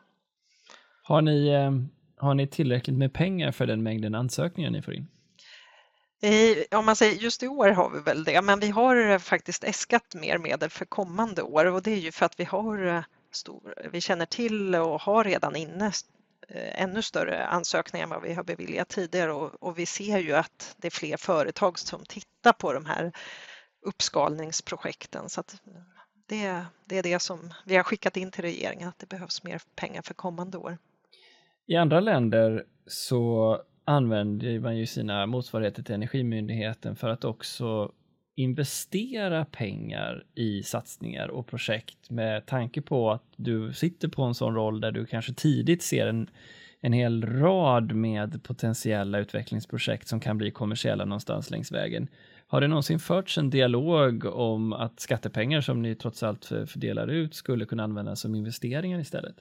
[1.03, 1.71] Har ni, eh,
[2.17, 5.07] har ni tillräckligt med pengar för den mängden ansökningar ni får in?
[6.71, 10.15] Om man säger just i år har vi väl det, men vi har faktiskt äskat
[10.15, 13.73] mer medel för kommande år och det är ju för att vi har eh, stor,
[13.91, 15.91] vi känner till och har redan inne
[16.47, 20.33] eh, ännu större ansökningar än vad vi har beviljat tidigare och, och vi ser ju
[20.33, 23.11] att det är fler företag som tittar på de här
[23.85, 25.61] uppskalningsprojekten så att
[26.29, 29.61] det, det är det som vi har skickat in till regeringen, att det behövs mer
[29.75, 30.77] pengar för kommande år.
[31.67, 37.91] I andra länder så använder man ju sina motsvarigheter till Energimyndigheten för att också
[38.35, 44.55] investera pengar i satsningar och projekt med tanke på att du sitter på en sån
[44.55, 46.29] roll där du kanske tidigt ser en,
[46.81, 52.07] en hel rad med potentiella utvecklingsprojekt som kan bli kommersiella någonstans längs vägen.
[52.51, 57.35] Har det någonsin förts en dialog om att skattepengar som ni trots allt fördelar ut
[57.35, 59.35] skulle kunna användas som investeringar istället?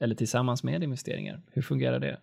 [0.00, 1.42] Eller tillsammans med investeringar?
[1.52, 2.20] Hur fungerar det?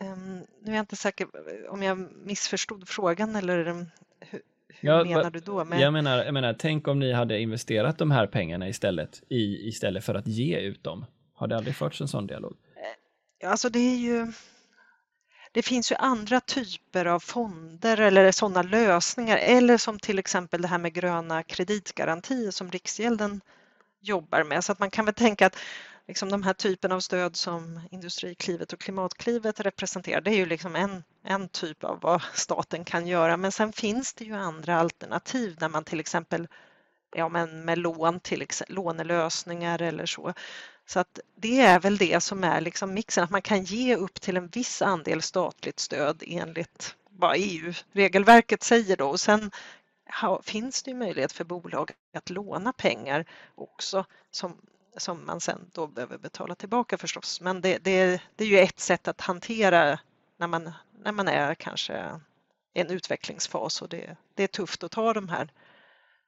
[0.00, 1.26] Um, nu är jag inte säker
[1.70, 3.86] om jag missförstod frågan eller hur,
[4.20, 4.42] hur
[4.80, 5.64] ja, menar du då?
[5.64, 5.80] Men...
[5.80, 10.04] Jag, menar, jag menar, tänk om ni hade investerat de här pengarna istället, i, istället
[10.04, 11.04] för att ge ut dem.
[11.34, 12.56] Har det aldrig förts en sån dialog?
[13.44, 14.32] Alltså det är ju
[15.58, 20.68] det finns ju andra typer av fonder eller sådana lösningar eller som till exempel det
[20.68, 23.40] här med gröna kreditgarantier som Riksgälden
[24.00, 24.64] jobbar med.
[24.64, 25.56] Så att man kan väl tänka att
[26.08, 30.76] liksom de här typen av stöd som Industriklivet och Klimatklivet representerar, det är ju liksom
[30.76, 33.36] en, en typ av vad staten kan göra.
[33.36, 36.48] Men sen finns det ju andra alternativ när man till exempel
[37.16, 40.34] ja, men med lån, till lånelösningar eller så.
[40.88, 44.20] Så att det är väl det som är liksom mixen, att man kan ge upp
[44.20, 49.08] till en viss andel statligt stöd enligt vad EU-regelverket säger då.
[49.08, 49.50] Och sen
[50.42, 53.24] finns det ju möjlighet för bolag att låna pengar
[53.54, 54.56] också som,
[54.96, 57.40] som man sen då behöver betala tillbaka förstås.
[57.40, 59.98] Men det, det, det är ju ett sätt att hantera
[60.36, 62.20] när man, när man är kanske
[62.74, 65.52] i en utvecklingsfas och det, det är tufft att ta de här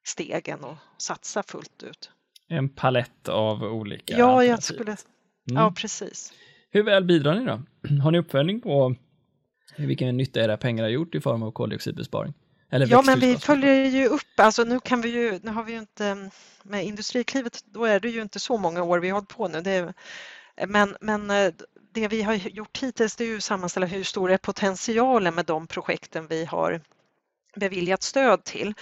[0.04, 2.10] stegen och satsa fullt ut.
[2.52, 4.90] En palett av olika Ja, jag skulle...
[4.90, 5.62] Mm.
[5.62, 6.32] Ja, precis.
[6.70, 7.62] Hur väl bidrar ni då?
[8.02, 8.94] Har ni uppföljning på
[9.76, 12.34] vilken nytta era pengar har gjort i form av koldioxidbesparing?
[12.70, 15.72] Eller ja, men vi följer ju upp, alltså nu kan vi ju, nu har vi
[15.72, 16.30] ju inte,
[16.62, 19.60] med Industriklivet, då är det ju inte så många år vi har hållit på nu.
[19.60, 19.94] Det,
[20.66, 21.52] men, men eh,
[21.92, 25.66] det vi har gjort hittills det är ju sammanställa hur stor är potentialen med de
[25.66, 26.80] projekten vi har
[27.56, 28.74] beviljat stöd till.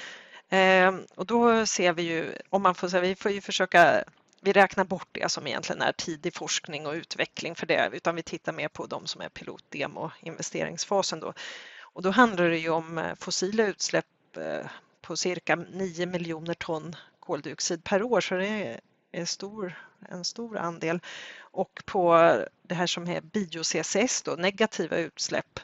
[0.48, 4.04] Ehm, och då ser vi ju, om man får säga, vi får ju försöka
[4.40, 8.22] vi räknar bort det som egentligen är tidig forskning och utveckling för det, utan vi
[8.22, 11.32] tittar mer på de som är pilotdemo investeringsfasen då.
[11.80, 14.66] Och då handlar det ju om eh, fossila utsläpp eh,
[15.00, 18.80] på cirka 9 miljoner ton koldioxid per år, så det
[19.12, 21.00] är stor, en stor andel.
[21.38, 22.14] Och på
[22.62, 25.60] det här som är bio-CCS, då, negativa utsläpp,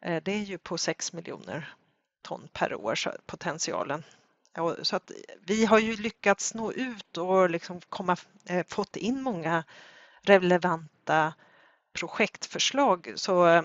[0.00, 1.74] eh, det är ju på 6 miljoner
[2.26, 4.02] ton per år, så potentialen.
[4.82, 5.10] Så att
[5.46, 8.16] vi har ju lyckats nå ut och liksom komma,
[8.48, 9.64] eh, fått in många
[10.22, 11.34] relevanta
[11.92, 13.12] projektförslag.
[13.16, 13.62] Så, eh,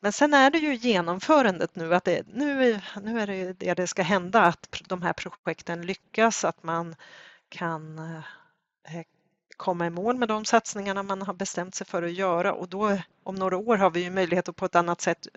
[0.00, 3.86] men sen är det ju genomförandet nu, att det, nu, nu är det det det
[3.86, 6.96] ska hända, att de här projekten lyckas, att man
[7.48, 9.02] kan eh,
[9.56, 12.98] komma i mål med de satsningarna man har bestämt sig för att göra och då
[13.22, 15.28] om några år har vi ju möjlighet att på ett annat sätt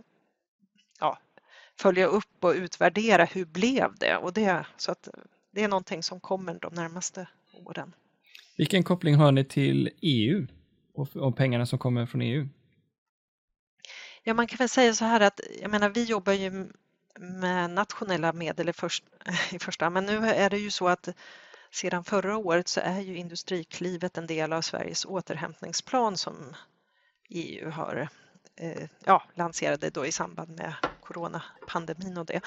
[1.80, 5.08] följa upp och utvärdera hur blev det och det så att
[5.52, 7.28] det är någonting som kommer de närmaste
[7.66, 7.94] åren.
[8.58, 10.48] Vilken koppling har ni till EU
[10.94, 12.48] och, och pengarna som kommer från EU?
[14.24, 16.68] Ja, man kan väl säga så här att jag menar, vi jobbar ju
[17.20, 19.04] med nationella medel i, först,
[19.52, 21.10] i första men nu är det ju så att
[21.72, 26.56] sedan förra året så är ju Industriklivet en del av Sveriges återhämtningsplan som
[27.30, 28.10] EU har
[28.56, 30.74] eh, ja, lanserade då i samband med
[31.10, 32.42] coronapandemin och det.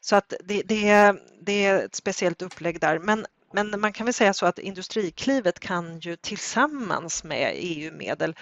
[0.00, 2.98] Så att det, det, det är ett speciellt upplägg där.
[2.98, 8.36] Men, men man kan väl säga så att Industriklivet kan ju tillsammans med EU-medel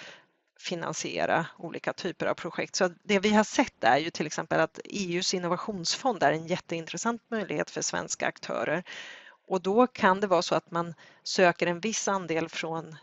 [0.60, 2.76] finansiera olika typer av projekt.
[2.76, 7.22] Så det vi har sett är ju till exempel att EUs innovationsfond är en jätteintressant
[7.30, 8.82] möjlighet för svenska aktörer.
[9.48, 12.96] Och då kan det vara så att man söker en viss andel från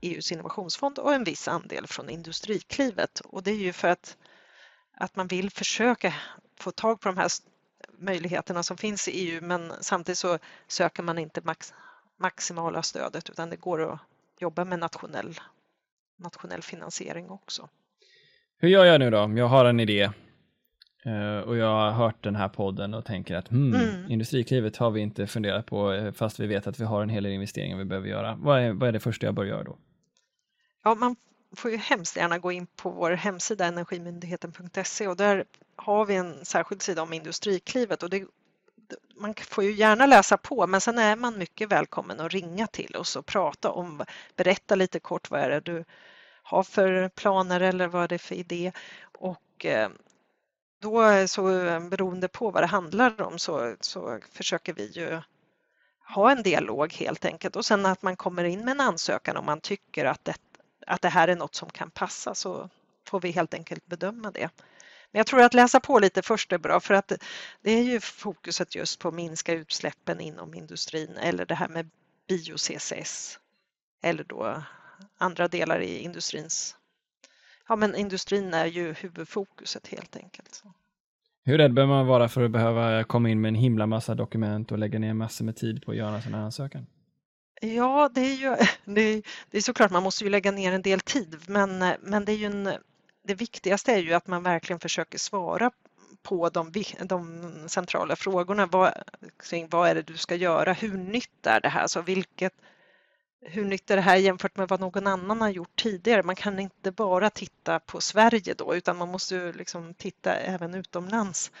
[0.00, 3.20] EUs e innovationsfond och en viss andel från Industriklivet.
[3.20, 4.16] Och det är ju för att,
[4.94, 6.14] att man vill försöka
[6.58, 7.28] få tag på de här
[7.98, 11.74] möjligheterna som finns i EU men samtidigt så söker man inte max,
[12.16, 14.00] maximala stödet utan det går att
[14.40, 15.34] jobba med nationell,
[16.16, 17.68] nationell finansiering också.
[18.58, 19.32] Hur gör jag nu då?
[19.36, 20.10] Jag har en idé
[21.06, 24.10] uh, och jag har hört den här podden och tänker att hmm, mm.
[24.10, 27.22] Industriklivet har vi inte funderat på eh, fast vi vet att vi har en hel
[27.22, 28.34] del investeringar vi behöver göra.
[28.34, 29.78] Vad är, vad är det första jag bör göra då?
[30.84, 31.16] Ja, man
[31.56, 35.44] får ju hemskt gärna gå in på vår hemsida energimyndigheten.se och där
[35.76, 38.24] har vi en särskild sida om Industriklivet och det,
[39.16, 42.96] man får ju gärna läsa på men sen är man mycket välkommen att ringa till
[42.96, 44.04] oss och prata om,
[44.36, 45.84] berätta lite kort vad är det du
[46.42, 48.72] har för planer eller vad är det för idé
[49.18, 49.88] och eh,
[50.80, 55.20] då så eh, beroende på vad det handlar om så, så försöker vi ju
[56.14, 59.46] ha en dialog helt enkelt och sen att man kommer in med en ansökan om
[59.46, 60.53] man tycker att detta
[60.86, 62.70] att det här är något som kan passa så
[63.08, 64.50] får vi helt enkelt bedöma det.
[65.10, 67.12] Men jag tror att läsa på lite först är bra för att
[67.62, 71.90] det är ju fokuset just på att minska utsläppen inom industrin eller det här med
[72.28, 73.38] bio-CCS
[74.02, 74.62] eller då
[75.18, 76.76] andra delar i industrins
[77.68, 80.62] Ja men industrin är ju huvudfokuset helt enkelt.
[81.44, 84.72] Hur rädd behöver man vara för att behöva komma in med en himla massa dokument
[84.72, 86.86] och lägga ner massor med tid på att göra en sån här ansökan?
[87.60, 88.56] Ja, det är ju
[88.94, 92.24] det är, det är såklart, man måste ju lägga ner en del tid, men, men
[92.24, 92.72] det, är ju en,
[93.24, 95.70] det viktigaste är ju att man verkligen försöker svara
[96.24, 98.66] på de, de centrala frågorna.
[98.66, 98.92] Vad,
[99.38, 100.72] kring vad är det du ska göra?
[100.72, 101.86] Hur nytt är det här?
[101.86, 102.52] Så vilket,
[103.40, 106.22] hur nytt är det här jämfört med vad någon annan har gjort tidigare?
[106.22, 111.52] Man kan inte bara titta på Sverige då utan man måste liksom titta även utomlands.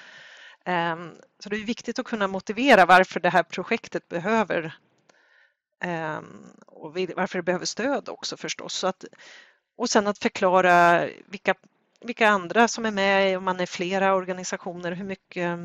[0.64, 4.74] Ehm, så det är viktigt att kunna motivera varför det här projektet behöver
[6.66, 8.74] och varför det behöver stöd också förstås.
[8.74, 9.04] Så att,
[9.76, 11.54] och sen att förklara vilka,
[12.00, 15.58] vilka andra som är med, om man är flera organisationer, hur mycket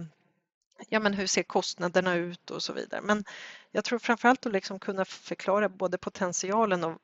[0.90, 3.02] ja, men hur ser kostnaderna ut och så vidare.
[3.02, 3.24] Men
[3.72, 6.98] jag tror framförallt att liksom kunna förklara både potentialen och,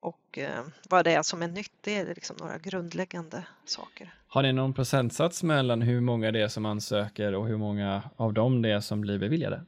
[0.00, 1.72] och eh, vad det är som är nytt.
[1.80, 4.14] Det är liksom några grundläggande saker.
[4.28, 8.32] Har ni någon procentsats mellan hur många det är som ansöker och hur många av
[8.32, 9.64] dem det är som blir beviljade?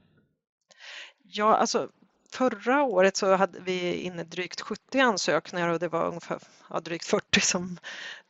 [1.22, 1.88] Ja, alltså
[2.32, 6.38] förra året så hade vi inne drygt 70 ansökningar och det var ungefär
[6.70, 7.78] ja, drygt 40 som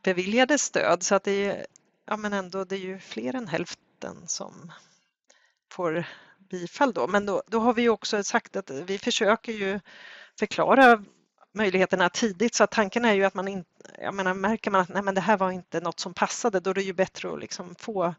[0.03, 1.66] beviljades stöd så att det är,
[2.07, 4.72] ja, men ändå, det är ju fler än hälften som
[5.72, 6.05] får
[6.51, 7.07] bifall då.
[7.07, 9.80] Men då, då har vi också sagt att vi försöker ju
[10.38, 11.05] förklara
[11.53, 14.88] möjligheterna tidigt så att tanken är ju att man inte, jag menar märker man att
[14.88, 17.40] nej men det här var inte något som passade då är det ju bättre att
[17.40, 18.14] liksom få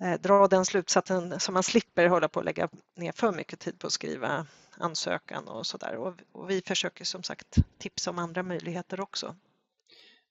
[0.00, 3.78] eh, dra den slutsatsen så man slipper hålla på och lägga ner för mycket tid
[3.78, 4.46] på att skriva
[4.80, 5.96] ansökan och sådär.
[5.96, 9.34] Och, och vi försöker som sagt tipsa om andra möjligheter också.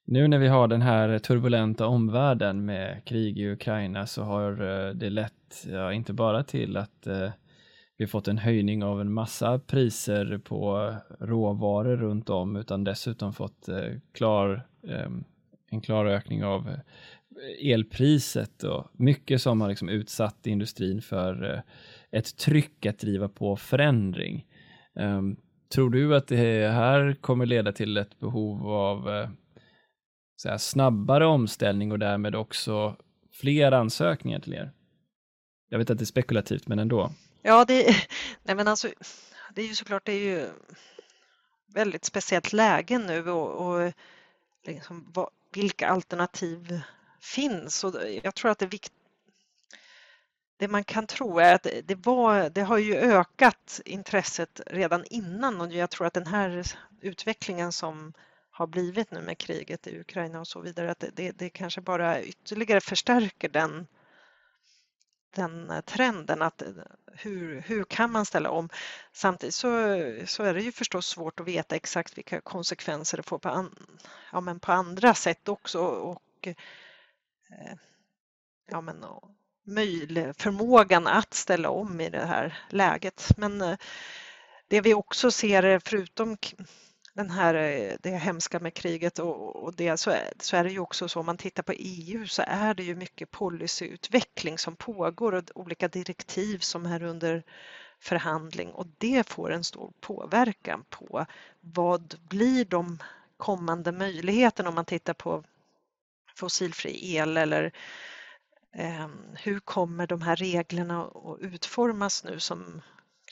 [0.06, 4.94] Nu när vi har den här turbulenta omvärlden med krig i Ukraina så har eh,
[4.94, 7.32] det lett, ja, inte bara till att eh,
[7.98, 13.70] vi fått en höjning av en massa priser på råvaror runt om utan dessutom fått
[13.70, 15.10] eh, klar, eh,
[15.72, 21.60] en klar ökning av eh, elpriset och mycket som har liksom utsatt industrin för eh,
[22.12, 24.46] ett tryck att driva på förändring.
[24.94, 25.38] Um,
[25.74, 29.30] tror du att det här kommer leda till ett behov av eh,
[30.36, 32.96] så här, snabbare omställning och därmed också
[33.32, 34.72] fler ansökningar till er?
[35.70, 37.12] Jag vet att det är spekulativt, men ändå.
[37.42, 37.96] Ja, det,
[38.44, 38.88] nej men alltså,
[39.56, 40.50] det är ju såklart det är ju
[41.74, 43.94] väldigt speciellt läge nu och, och
[44.66, 46.82] liksom, vad, vilka alternativ
[47.22, 47.84] finns.
[47.84, 47.94] Och
[48.24, 48.99] jag tror att det är viktigt
[50.60, 55.62] det man kan tro är att det, var, det har ju ökat intresset redan innan
[55.62, 56.64] och jag tror att den här
[57.02, 58.14] utvecklingen som
[58.52, 62.22] har blivit nu med kriget i Ukraina och så vidare, att det, det kanske bara
[62.22, 63.88] ytterligare förstärker den,
[65.36, 66.64] den trenden att
[67.14, 68.70] hur, hur kan man ställa om?
[69.14, 69.70] Samtidigt så,
[70.26, 73.88] så är det ju förstås svårt att veta exakt vilka konsekvenser det får på, an,
[74.32, 77.76] ja, men på andra sätt också och eh,
[78.70, 79.06] ja, men,
[80.38, 83.30] förmågan att ställa om i det här läget.
[83.38, 83.78] Men eh,
[84.68, 86.38] det vi också ser eh, förutom
[87.14, 90.70] den här, eh, det hemska med kriget och, och det så är, så är det
[90.70, 94.76] ju också så om man tittar på EU så är det ju mycket policyutveckling som
[94.76, 97.44] pågår och olika direktiv som är under
[98.00, 101.26] förhandling och det får en stor påverkan på
[101.62, 103.00] vad blir de
[103.38, 105.44] kommande möjligheterna om man tittar på
[106.36, 107.72] fossilfri el eller eh,
[109.44, 112.82] hur kommer de här reglerna att utformas nu som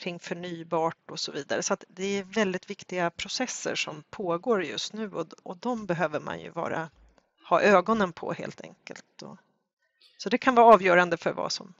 [0.00, 1.62] kring förnybart och så vidare.
[1.62, 6.40] Så det är väldigt viktiga processer som pågår just nu och, och de behöver man
[6.40, 6.90] ju vara,
[7.48, 9.22] ha ögonen på helt enkelt.
[9.22, 9.38] Och,
[10.18, 11.74] så det kan vara avgörande för vad som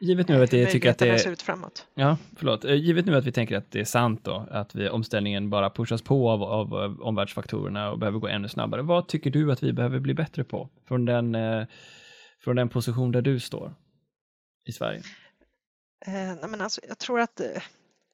[0.00, 1.28] Givet nu att vi tycker att det är...
[1.32, 1.86] ut framåt.
[1.94, 2.64] Ja, förlåt.
[2.64, 5.70] Eh, givet nu att vi tänker att det är sant då, att vi, omställningen bara
[5.70, 8.82] pushas på av, av, av omvärldsfaktorerna och behöver gå ännu snabbare.
[8.82, 11.66] Vad tycker du att vi behöver bli bättre på från den, eh,
[12.40, 13.74] från den position där du står
[14.64, 15.02] i Sverige?
[16.06, 17.62] Eh, men alltså, jag tror att eh,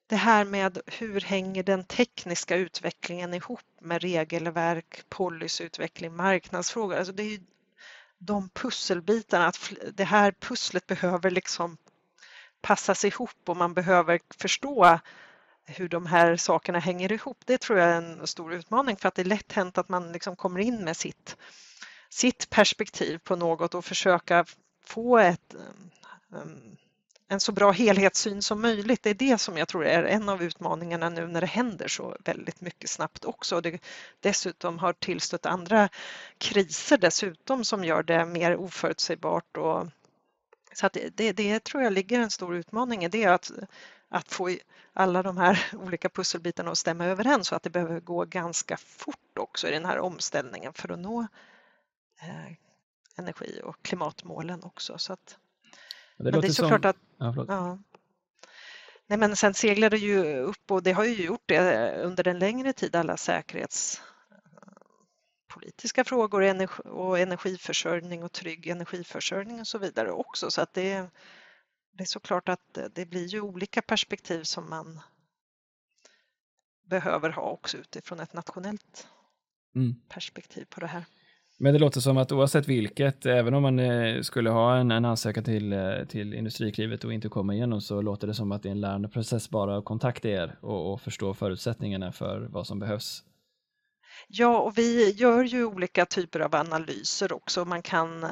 [0.07, 6.95] det här med hur hänger den tekniska utvecklingen ihop med regelverk, policyutveckling, marknadsfrågor.
[6.95, 7.39] Alltså det är ju
[8.17, 11.77] de pusselbitarna, att det här pusslet behöver liksom
[12.61, 14.99] passas ihop och man behöver förstå
[15.65, 17.37] hur de här sakerna hänger ihop.
[17.45, 20.11] Det tror jag är en stor utmaning för att det är lätt hänt att man
[20.11, 21.37] liksom kommer in med sitt,
[22.09, 24.45] sitt perspektiv på något och försöka
[24.85, 26.39] få ett eh,
[27.27, 29.03] en så bra helhetssyn som möjligt.
[29.03, 32.17] Det är det som jag tror är en av utmaningarna nu när det händer så
[32.25, 33.61] väldigt mycket snabbt också.
[33.61, 33.79] Det
[34.19, 35.89] dessutom har tillstött andra
[36.37, 39.57] kriser dessutom som gör det mer oförutsägbart.
[39.57, 39.87] Och,
[40.73, 43.51] så att det, det tror jag ligger en stor utmaning i det att,
[44.09, 44.57] att få
[44.93, 49.37] alla de här olika pusselbitarna att stämma överens så att det behöver gå ganska fort
[49.39, 51.27] också i den här omställningen för att nå
[53.15, 54.97] energi och klimatmålen också.
[54.97, 55.37] Så att,
[56.17, 56.89] Det men det är såklart som...
[56.89, 57.45] att Ja.
[57.47, 57.79] Ja.
[59.07, 62.39] Nej, men sen seglar det ju upp och det har ju gjort det under en
[62.39, 70.51] längre tid alla säkerhetspolitiska frågor energi och energiförsörjning och trygg energiförsörjning och så vidare också.
[70.51, 71.09] Så att det,
[71.91, 75.01] det är såklart att det blir ju olika perspektiv som man
[76.83, 79.07] behöver ha också utifrån ett nationellt
[79.75, 79.95] Mm.
[80.09, 81.05] perspektiv på det här.
[81.57, 85.05] Men det låter som att oavsett vilket, även om man eh, skulle ha en, en
[85.05, 88.69] ansökan till, eh, till Industriklivet och inte komma igenom så låter det som att det
[88.69, 93.23] är en lärandeprocess bara att kontakta er och, och förstå förutsättningarna för vad som behövs.
[94.27, 97.65] Ja, och vi gör ju olika typer av analyser också.
[97.65, 98.29] Man kan, eh,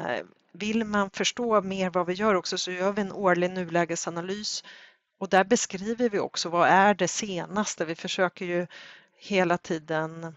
[0.53, 4.63] vill man förstå mer vad vi gör också så gör vi en årlig nulägesanalys
[5.19, 7.85] och där beskriver vi också vad är det senaste.
[7.85, 8.67] Vi försöker ju
[9.17, 10.35] hela tiden,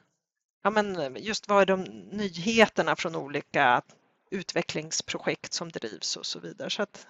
[0.67, 3.83] ja men just vad är de nyheterna från olika
[4.31, 6.71] utvecklingsprojekt som drivs och så vidare.
[6.71, 7.07] Så att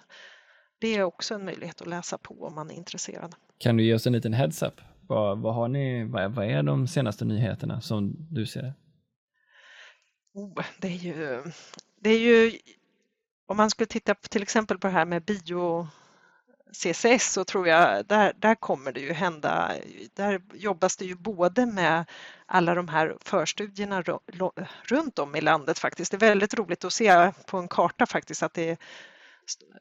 [0.78, 3.34] det är också en möjlighet att läsa på om man är intresserad.
[3.58, 4.80] Kan du ge oss en liten heads-up?
[5.08, 8.74] Vad, vad, har ni, vad, vad är de senaste nyheterna som du ser?
[10.34, 11.42] Oh, det är ju,
[12.00, 12.58] det är ju,
[13.46, 15.88] om man skulle titta på, till exempel på det här med bio
[16.72, 19.72] CCS så tror jag där, där kommer det ju hända,
[20.14, 22.04] där jobbas det ju både med
[22.46, 24.02] alla de här förstudierna
[24.82, 26.10] runt om i landet faktiskt.
[26.10, 28.78] Det är väldigt roligt att se på en karta faktiskt att det är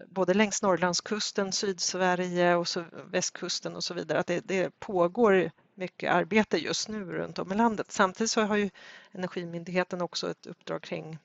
[0.08, 6.12] både längs Norrlandskusten, Sydsverige och så, västkusten och så vidare, att det, det pågår mycket
[6.12, 7.92] arbete just nu runt om i landet.
[7.92, 8.70] Samtidigt så har ju
[9.12, 11.18] Energimyndigheten också ett uppdrag kring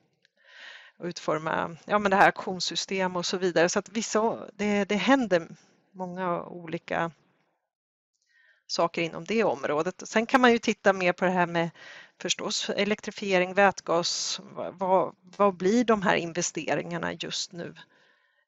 [1.01, 3.69] och utforma ja, men det här auktionssystem och så vidare.
[3.69, 5.47] Så att vissa, det, det händer
[5.91, 7.11] många olika
[8.67, 10.03] saker inom det området.
[10.05, 11.69] Sen kan man ju titta mer på det här med
[12.21, 14.41] förstås elektrifiering, vätgas.
[14.71, 17.75] Vad, vad blir de här investeringarna just nu?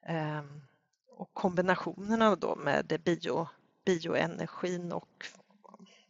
[0.06, 0.62] Ehm,
[1.08, 3.48] och kombinationerna då med det bio,
[3.86, 5.28] bioenergin och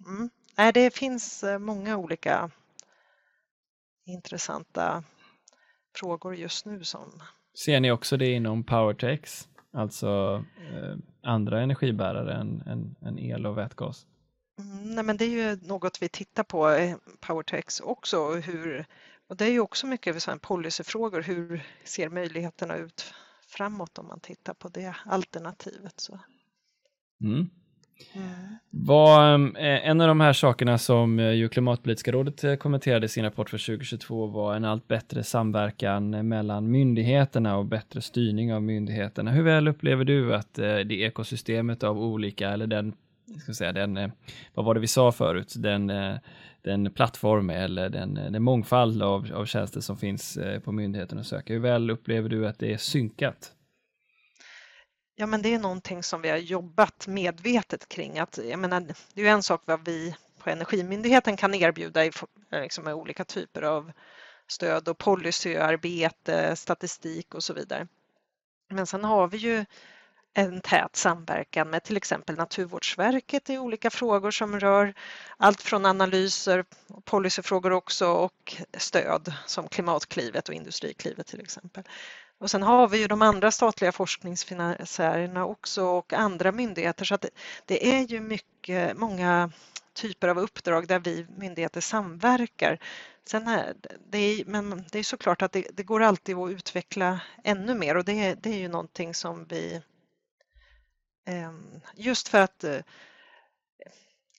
[0.05, 2.51] mm, nej, det finns eh, många olika
[4.05, 5.03] intressanta
[5.93, 7.21] frågor just nu som...
[7.65, 13.57] Ser ni också det inom powertex, alltså eh, andra energibärare än, än, än, el och
[13.57, 14.05] vätgas?
[14.59, 18.85] Mm, nej, men det är ju något vi tittar på, eh, powertex också, hur,
[19.27, 23.13] och det är ju också mycket så policyfrågor, hur ser möjligheterna ut
[23.47, 25.99] framåt om man tittar på det alternativet.
[25.99, 26.19] Så.
[27.23, 27.49] Mm.
[28.69, 33.05] Var, ehm, eh, en av de här sakerna som eh, ju Klimatpolitiska rådet eh, kommenterade
[33.05, 38.53] i sin rapport för 2022 var en allt bättre samverkan mellan myndigheterna och bättre styrning
[38.53, 39.31] av myndigheterna.
[39.31, 42.93] Hur väl upplever du att det ekosystemet av olika, eller den,
[43.39, 44.11] ska säga, den
[44.53, 45.91] vad var det vi sa förut, den,
[46.61, 51.53] den plattform eller den, den mångfald av, av tjänster som finns på myndigheten att söka,
[51.53, 53.51] hur väl upplever du att det är synkat?
[55.15, 58.19] Ja, men det är någonting som vi har jobbat medvetet kring.
[58.19, 62.11] Att, jag menar, det är en sak vad vi på Energimyndigheten kan erbjuda i,
[62.51, 63.91] eh, liksom, med olika typer av
[64.47, 67.87] stöd och policyarbete, statistik och så vidare.
[68.69, 69.65] Men sen har vi ju
[70.33, 74.93] en tät samverkan med till exempel Naturvårdsverket i olika frågor som rör
[75.37, 76.65] allt från analyser,
[77.03, 81.83] policyfrågor också och stöd som Klimatklivet och Industriklivet till exempel.
[82.43, 87.25] Och sen har vi ju de andra statliga forskningsfinansiärerna också och andra myndigheter så att
[87.65, 89.51] det, är ju mycket, många
[89.93, 92.79] typer av uppdrag där vi myndigheter samverkar.
[93.25, 93.73] Sen är,
[94.09, 97.97] det är, men det är såklart att det, det, går alltid att utveckla ännu mer
[97.97, 99.81] och det, det är ju någonting som vi
[101.25, 102.79] ehm, just för att eh,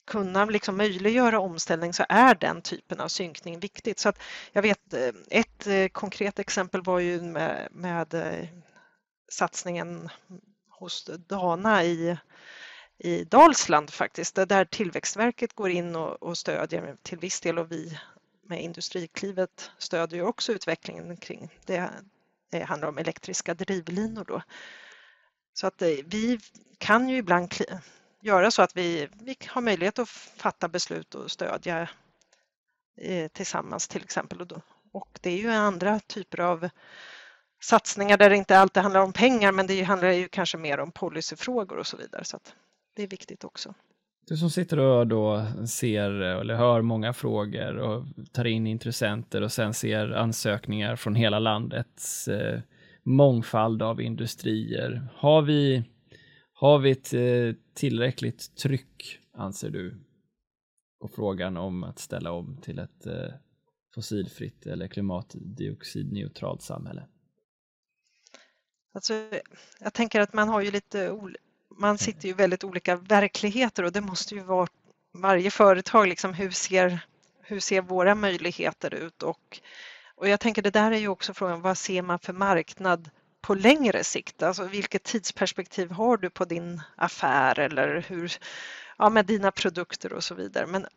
[0.05, 3.99] kunna liksom möjliggöra omställning så är den typen av synkning viktigt.
[3.99, 4.19] Så att
[4.51, 8.47] jag vet eh, ett eh, konkret exempel var ju med, med eh,
[9.29, 10.09] satsningen
[10.69, 12.17] hos Dana i,
[12.97, 17.99] i Dalsland faktiskt, där Tillväxtverket går in och, och stödjer till viss del och vi
[18.47, 21.89] med Industriklivet stödjer också utvecklingen kring det.
[22.51, 24.41] Det handlar om elektriska drivlinor då.
[25.53, 26.39] Så att vi
[26.77, 27.49] kan ju ibland
[28.25, 31.89] göra så att vi, vi har möjlighet att fatta beslut och stödja
[33.01, 34.41] eh, tillsammans till exempel.
[34.41, 34.61] Och, då,
[34.91, 36.69] och det är ju andra typer av
[37.61, 40.91] satsningar där det inte alltid handlar om pengar men det handlar ju kanske mer om
[40.91, 42.23] policyfrågor och så vidare.
[42.23, 42.55] Så att
[42.95, 43.73] det är viktigt också.
[44.27, 49.51] Du som sitter och då ser eller hör många frågor och tar in intressenter och
[49.51, 52.59] sen ser ansökningar från hela landets eh,
[53.03, 55.07] mångfald av industrier.
[55.15, 55.83] Har vi
[56.57, 59.95] har vi ett eh, tillräckligt tryck, anser du,
[61.01, 63.33] på frågan om att ställa om till ett eh,
[63.95, 67.07] fossilfritt eller klimatdioxidneutralt samhälle?
[68.93, 69.13] Alltså,
[69.79, 71.11] jag tänker att man har ju lite
[71.77, 74.67] man sitter ju i väldigt olika verkligheter och det måste ju vara
[75.13, 77.05] varje företag liksom hur ser,
[77.41, 79.59] hur ser våra möjligheter ut och,
[80.15, 83.09] och jag tänker det där är ju också frågan vad ser man för marknad
[83.45, 84.43] på längre sikt?
[84.43, 88.33] Alltså vilket tidsperspektiv har du på din affär eller hur,
[88.97, 90.67] ja, med dina produkter och så vidare.
[90.67, 90.87] Men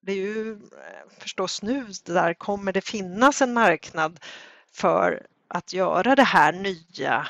[0.00, 4.20] det är ju eh, förstås nu där kommer det finnas en marknad
[4.72, 7.26] för att göra det här nya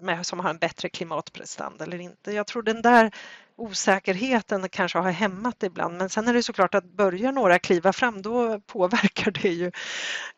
[0.00, 2.32] med, som har en bättre klimatprestanda eller inte.
[2.32, 3.10] Jag tror den där
[3.56, 8.22] osäkerheten kanske har hämmat ibland men sen är det såklart att börjar några kliva fram
[8.22, 9.72] då påverkar det ju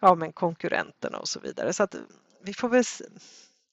[0.00, 1.72] ja, men konkurrenterna och så vidare.
[1.72, 1.94] Så att
[2.42, 2.84] vi får väl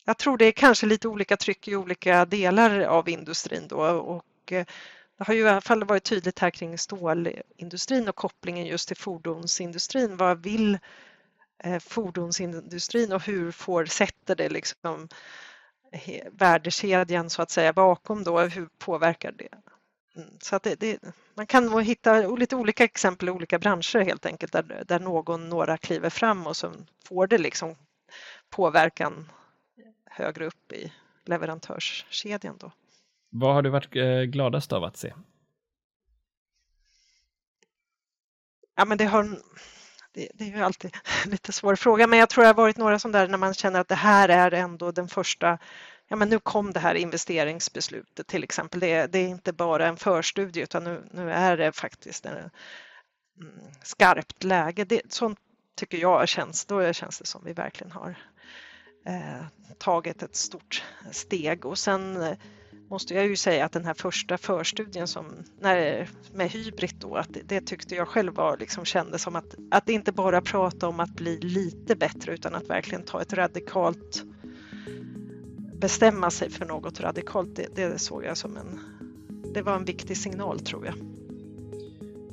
[0.06, 4.52] jag tror det är kanske lite olika tryck i olika delar av industrin då och
[4.52, 4.66] eh,
[5.18, 8.98] det har ju i alla fall varit tydligt här kring stålindustrin och kopplingen just till
[8.98, 10.18] fordonsindustrin.
[10.18, 10.80] Vad vill
[11.64, 15.08] eh, fordonsindustrin och hur får, sätter det liksom
[16.32, 19.50] värdekedjan så att säga bakom då, hur påverkar det?
[20.16, 21.00] Mm, så att det, det,
[21.34, 25.50] man kan nog hitta lite olika exempel i olika branscher helt enkelt där, där någon,
[25.50, 26.74] några kliver fram och så
[27.06, 27.76] får det liksom
[28.50, 29.32] påverkan
[30.16, 30.94] högre upp i
[31.26, 32.58] leverantörskedjan.
[32.60, 32.72] Då.
[33.30, 35.14] Vad har du varit eh, gladast av att se?
[38.76, 39.24] Ja, men det, har,
[40.14, 40.96] det, det, är ju alltid
[41.26, 43.54] en lite svår fråga, men jag tror det har varit några som där när man
[43.54, 45.58] känner att det här är ändå den första
[46.08, 48.80] Ja, men nu kom det här investeringsbeslutet till exempel.
[48.80, 52.36] Det är, det är inte bara en förstudie utan nu, nu är det faktiskt en,
[52.36, 52.52] mm,
[53.84, 54.86] skarpt läge.
[54.86, 55.40] Det, sånt
[55.76, 58.16] tycker jag känns, då känns det som vi verkligen har
[59.06, 59.46] eh,
[59.78, 62.38] tagit ett stort steg och sen eh,
[62.90, 65.26] måste jag ju säga att den här första förstudien som,
[65.60, 69.56] när, med Hybrid då, att det, det, tyckte jag själv var, liksom kändes som att,
[69.72, 74.24] att inte bara prata om att bli lite bättre utan att verkligen ta ett radikalt
[75.80, 78.80] bestämma sig för något radikalt, det, det såg jag som en,
[79.54, 80.96] det var en viktig signal tror jag.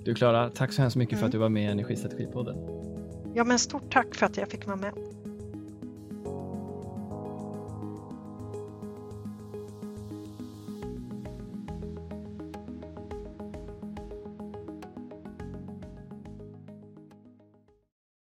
[0.05, 1.21] Du Klara, tack så hemskt mycket mm.
[1.21, 1.41] för att mm.
[1.41, 2.57] du var med i Energistrategipodden.
[3.35, 4.93] Ja men stort tack för att jag fick vara med.